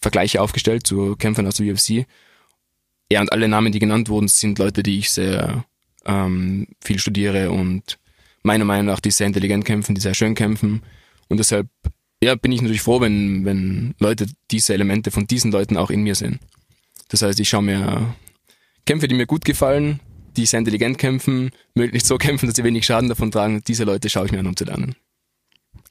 [0.00, 2.06] Vergleiche aufgestellt zu Kämpfern aus der UFC.
[3.12, 5.64] Ja, und alle Namen, die genannt wurden, sind Leute, die ich sehr
[6.06, 7.98] ähm, viel studiere und
[8.42, 10.82] meiner Meinung nach, die sehr intelligent kämpfen, die sehr schön kämpfen.
[11.28, 11.68] Und deshalb
[12.22, 16.02] ja, bin ich natürlich froh, wenn, wenn Leute diese Elemente von diesen Leuten auch in
[16.02, 16.38] mir sehen.
[17.08, 18.14] Das heißt, ich schaue mir
[18.86, 20.00] Kämpfe, die mir gut gefallen,
[20.36, 23.62] die sehr intelligent kämpfen, möglichst so kämpfen, dass sie wenig Schaden davon tragen.
[23.66, 24.94] Diese Leute schaue ich mir an, um zu lernen.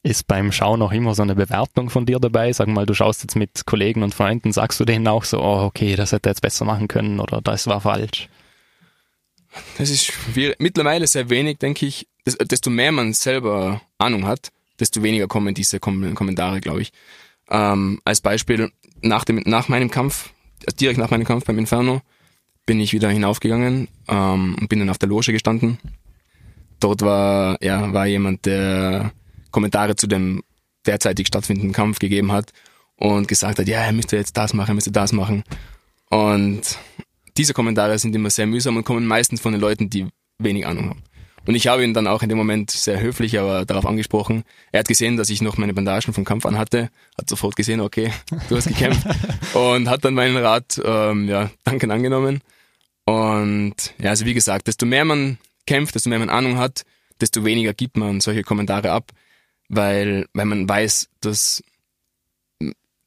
[0.02, 2.54] Ist beim Schauen auch immer so eine Bewertung von dir dabei?
[2.54, 5.64] Sag mal, du schaust jetzt mit Kollegen und Freunden, sagst du denen auch so, oh,
[5.64, 8.30] okay, das hätte er jetzt besser machen können oder das war falsch?
[9.78, 10.56] Das ist schwierig.
[10.60, 12.08] Mittlerweile sehr wenig, denke ich.
[12.26, 16.94] Desto mehr man selber Ahnung hat, desto weniger kommen diese Kommentare, glaube ich.
[17.50, 18.72] Ähm, als Beispiel,
[19.02, 20.30] nach, dem, nach meinem Kampf,
[20.80, 22.02] direkt nach meinem Kampf beim Inferno,
[22.66, 25.80] bin ich wieder hinaufgegangen ähm, und bin dann auf der Loge gestanden.
[26.80, 29.12] Dort war, ja, war jemand, der
[29.52, 30.44] Kommentare zu dem
[30.86, 32.52] derzeitig stattfindenden Kampf gegeben hat
[32.96, 35.44] und gesagt hat, ja, er müsste jetzt das machen, er müsste das machen.
[36.10, 36.62] Und
[37.38, 40.08] diese Kommentare sind immer sehr mühsam und kommen meistens von den Leuten, die
[40.40, 41.04] wenig Ahnung haben.
[41.46, 44.44] Und ich habe ihn dann auch in dem Moment sehr höflich, aber darauf angesprochen.
[44.72, 48.12] Er hat gesehen, dass ich noch meine Bandagen vom Kampf anhatte, hat sofort gesehen, okay,
[48.50, 49.08] du hast gekämpft
[49.54, 52.42] und hat dann meinen Rat ähm, ja, dankend angenommen.
[53.06, 56.84] Und ja, also wie gesagt, desto mehr man kämpft, desto mehr man Ahnung hat,
[57.22, 59.12] desto weniger gibt man solche Kommentare ab,
[59.70, 61.64] weil, weil man weiß, dass,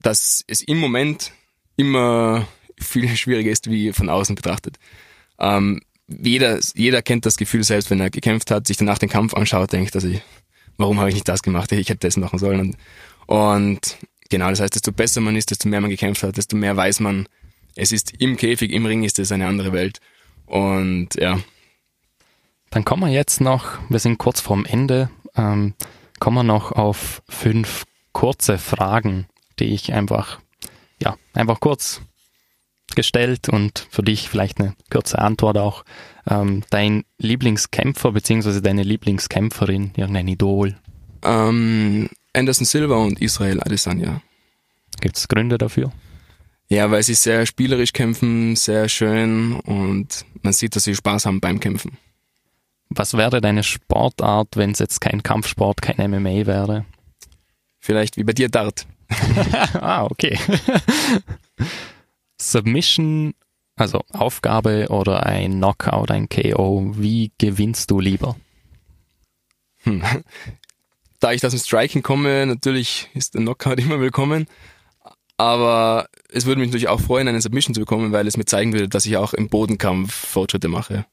[0.01, 1.33] dass es im Moment
[1.77, 2.47] immer
[2.79, 4.79] viel schwieriger ist, wie von außen betrachtet.
[5.39, 9.35] Ähm, jeder, jeder kennt das Gefühl selbst, wenn er gekämpft hat, sich danach den Kampf
[9.35, 10.21] anschaut, denkt, dass ich,
[10.77, 11.73] warum habe ich nicht das gemacht?
[11.73, 12.61] Ich hätte das machen sollen.
[12.61, 12.77] Und,
[13.27, 13.97] und
[14.31, 17.01] genau, das heißt, desto besser man ist, desto mehr man gekämpft hat, desto mehr weiß
[17.01, 17.29] man,
[17.75, 20.01] es ist im Käfig, im Ring ist es eine andere Welt.
[20.47, 21.41] Und ja.
[22.71, 25.75] Dann kommen wir jetzt noch, wir sind kurz vorm Ende, ähm,
[26.23, 29.27] kommen wir noch auf fünf kurze Fragen,
[29.59, 30.39] die ich einfach,
[31.03, 32.01] ja, einfach kurz
[32.95, 35.85] gestellt und für dich vielleicht eine kurze Antwort auch.
[36.31, 38.61] Ähm, dein Lieblingskämpfer bzw.
[38.61, 40.77] deine Lieblingskämpferin, irgendein Idol?
[41.25, 44.23] Ähm, Anderson Silva und Israel Adesanya.
[45.01, 45.91] Gibt es Gründe dafür?
[46.68, 51.41] Ja, weil sie sehr spielerisch kämpfen, sehr schön und man sieht, dass sie Spaß haben
[51.41, 51.99] beim Kämpfen.
[52.95, 56.84] Was wäre deine Sportart, wenn es jetzt kein Kampfsport, kein MMA wäre?
[57.80, 58.86] Vielleicht wie bei dir Dart.
[59.74, 60.38] ah, okay.
[62.40, 63.34] Submission,
[63.76, 68.36] also Aufgabe oder ein Knockout, ein KO, wie gewinnst du lieber?
[69.84, 70.03] Hm.
[71.20, 74.47] Da ich aus dem Striking komme, natürlich ist der Knockout immer willkommen.
[75.36, 78.72] Aber es würde mich natürlich auch freuen, einen Submission zu bekommen, weil es mir zeigen
[78.72, 81.07] würde, dass ich auch im Bodenkampf Fortschritte mache.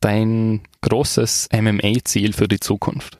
[0.00, 3.18] Dein großes MMA-Ziel für die Zukunft?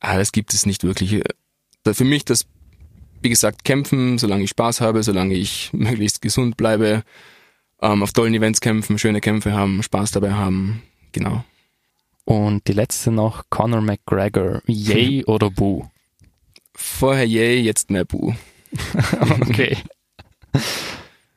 [0.00, 1.22] Ah, das gibt es nicht wirklich.
[1.84, 2.46] Für mich das,
[3.22, 7.02] wie gesagt, kämpfen, solange ich Spaß habe, solange ich möglichst gesund bleibe,
[7.80, 11.44] ähm, auf tollen Events kämpfen, schöne Kämpfe haben, Spaß dabei haben, genau.
[12.24, 15.88] Und die letzte noch, Conor McGregor, yay oder boo?
[16.74, 18.34] Vorher yay, jetzt mehr boo.
[19.40, 19.76] okay.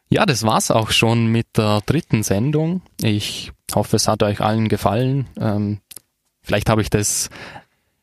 [0.09, 2.81] Ja, das war's auch schon mit der dritten Sendung.
[3.01, 5.27] Ich hoffe, es hat euch allen gefallen.
[5.39, 5.79] Ähm,
[6.41, 7.29] vielleicht habe ich das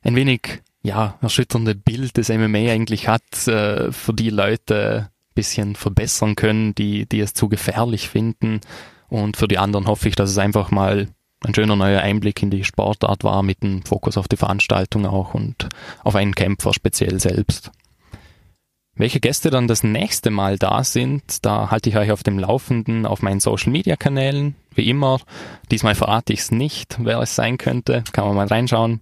[0.02, 6.36] ein wenig ja, erschütternde Bild des MMA eigentlich hat, äh, für die Leute bisschen verbessern
[6.36, 8.60] können, die, die es zu gefährlich finden.
[9.08, 11.08] Und für die anderen hoffe ich, dass es einfach mal
[11.44, 15.34] ein schöner neuer Einblick in die Sportart war, mit dem Fokus auf die Veranstaltung auch
[15.34, 15.68] und
[16.02, 17.70] auf einen Kämpfer speziell selbst.
[18.96, 23.06] Welche Gäste dann das nächste Mal da sind, da halte ich euch auf dem Laufenden
[23.06, 24.54] auf meinen Social Media Kanälen.
[24.74, 25.20] Wie immer,
[25.70, 29.00] diesmal verrate ich es nicht, wer es sein könnte, kann man mal reinschauen.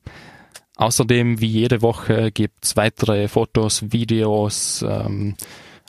[0.77, 5.37] Außerdem, wie jede Woche, gibt's weitere Fotos, Videos, ähm,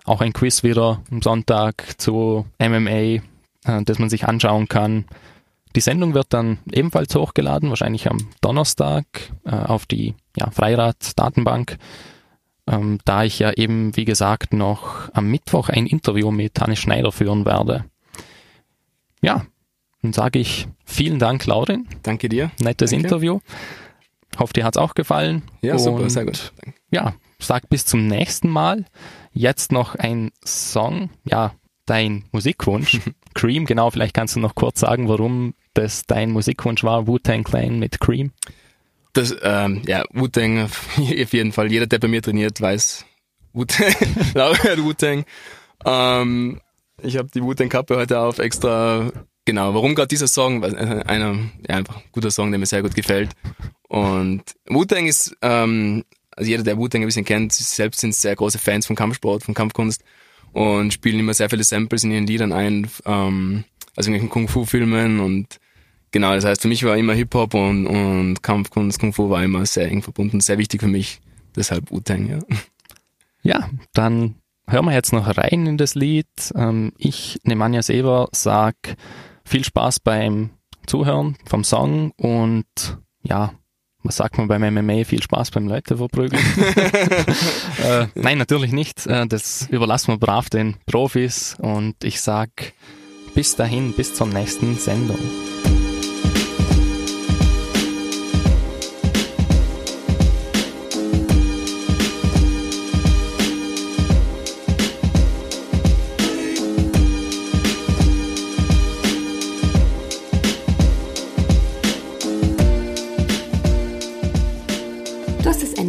[0.05, 3.21] auch ein Quiz wieder am Sonntag zu MMA, äh,
[3.85, 5.05] das man sich anschauen kann.
[5.75, 9.05] Die Sendung wird dann ebenfalls hochgeladen, wahrscheinlich am Donnerstag
[9.45, 11.77] äh, auf die ja, Freirad-Datenbank
[12.67, 17.11] ähm, da ich ja eben, wie gesagt, noch am Mittwoch ein Interview mit Hannes Schneider
[17.11, 17.85] führen werde.
[19.21, 19.45] Ja,
[20.03, 21.87] dann sage ich vielen Dank, Laurin.
[22.03, 22.51] Danke dir.
[22.59, 23.07] Nettes Danke.
[23.07, 23.39] Interview.
[24.37, 25.43] Hoffe, dir hat's auch gefallen.
[25.61, 26.51] Ja, Und super, sehr gut.
[26.91, 28.85] Ja, sag bis zum nächsten Mal.
[29.31, 31.09] Jetzt noch ein Song.
[31.23, 31.53] Ja,
[31.85, 32.99] dein Musikwunsch.
[33.33, 37.07] Cream, genau, vielleicht kannst du noch kurz sagen, warum das dein Musikwunsch war.
[37.07, 38.31] Wu-Tang Clan mit Cream.
[39.13, 40.97] Das, ähm, ja, Wu-Tang, auf
[41.33, 41.71] jeden Fall.
[41.71, 43.05] Jeder, der bei mir trainiert, weiß
[43.53, 43.93] Wu-Tang,
[44.83, 45.25] Wu-Tang.
[45.85, 46.59] Ähm,
[47.01, 49.11] ich habe die Wu-Tang-Kappe heute auf, extra,
[49.45, 49.73] genau.
[49.73, 50.61] Warum gerade dieser Song?
[50.61, 51.37] Weil, äh, einer,
[51.67, 53.31] ja, einfach ein guter Song, der mir sehr gut gefällt.
[53.87, 58.59] Und Wu-Tang ist, ähm, also jeder, der Wu-Tang ein bisschen kennt, selbst sind sehr große
[58.59, 60.03] Fans von Kampfsport, von Kampfkunst
[60.51, 63.65] und spielen immer sehr viele Samples in ihren Liedern ein, ähm,
[63.95, 65.59] also in Kung-Fu-Filmen und
[66.13, 69.65] Genau, das heißt, für mich war immer Hip-Hop und, und Kampfkunst, Kung Fu war immer
[69.65, 71.19] sehr eng verbunden, sehr wichtig für mich.
[71.55, 72.39] Deshalb Wu-Tang, ja.
[73.41, 74.35] Ja, dann
[74.67, 76.27] hören wir jetzt noch rein in das Lied.
[76.55, 78.75] Ähm, ich, Nemanja Seber, sag
[79.45, 80.51] viel Spaß beim
[80.85, 82.65] Zuhören vom Song und
[83.23, 83.53] ja,
[84.03, 85.05] was sagt man beim MMA?
[85.05, 86.43] Viel Spaß beim Leute verprügeln.
[87.83, 89.07] äh, nein, natürlich nicht.
[89.07, 92.73] Äh, das überlassen wir brav den Profis und ich sag
[93.33, 95.19] bis dahin, bis zur nächsten Sendung.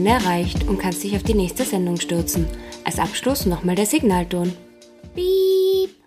[0.04, 2.46] Ende erreicht und kannst dich auf die nächste Sendung stürzen.
[2.84, 4.52] Als Abschluss nochmal der Signalton.
[5.14, 6.03] Piep.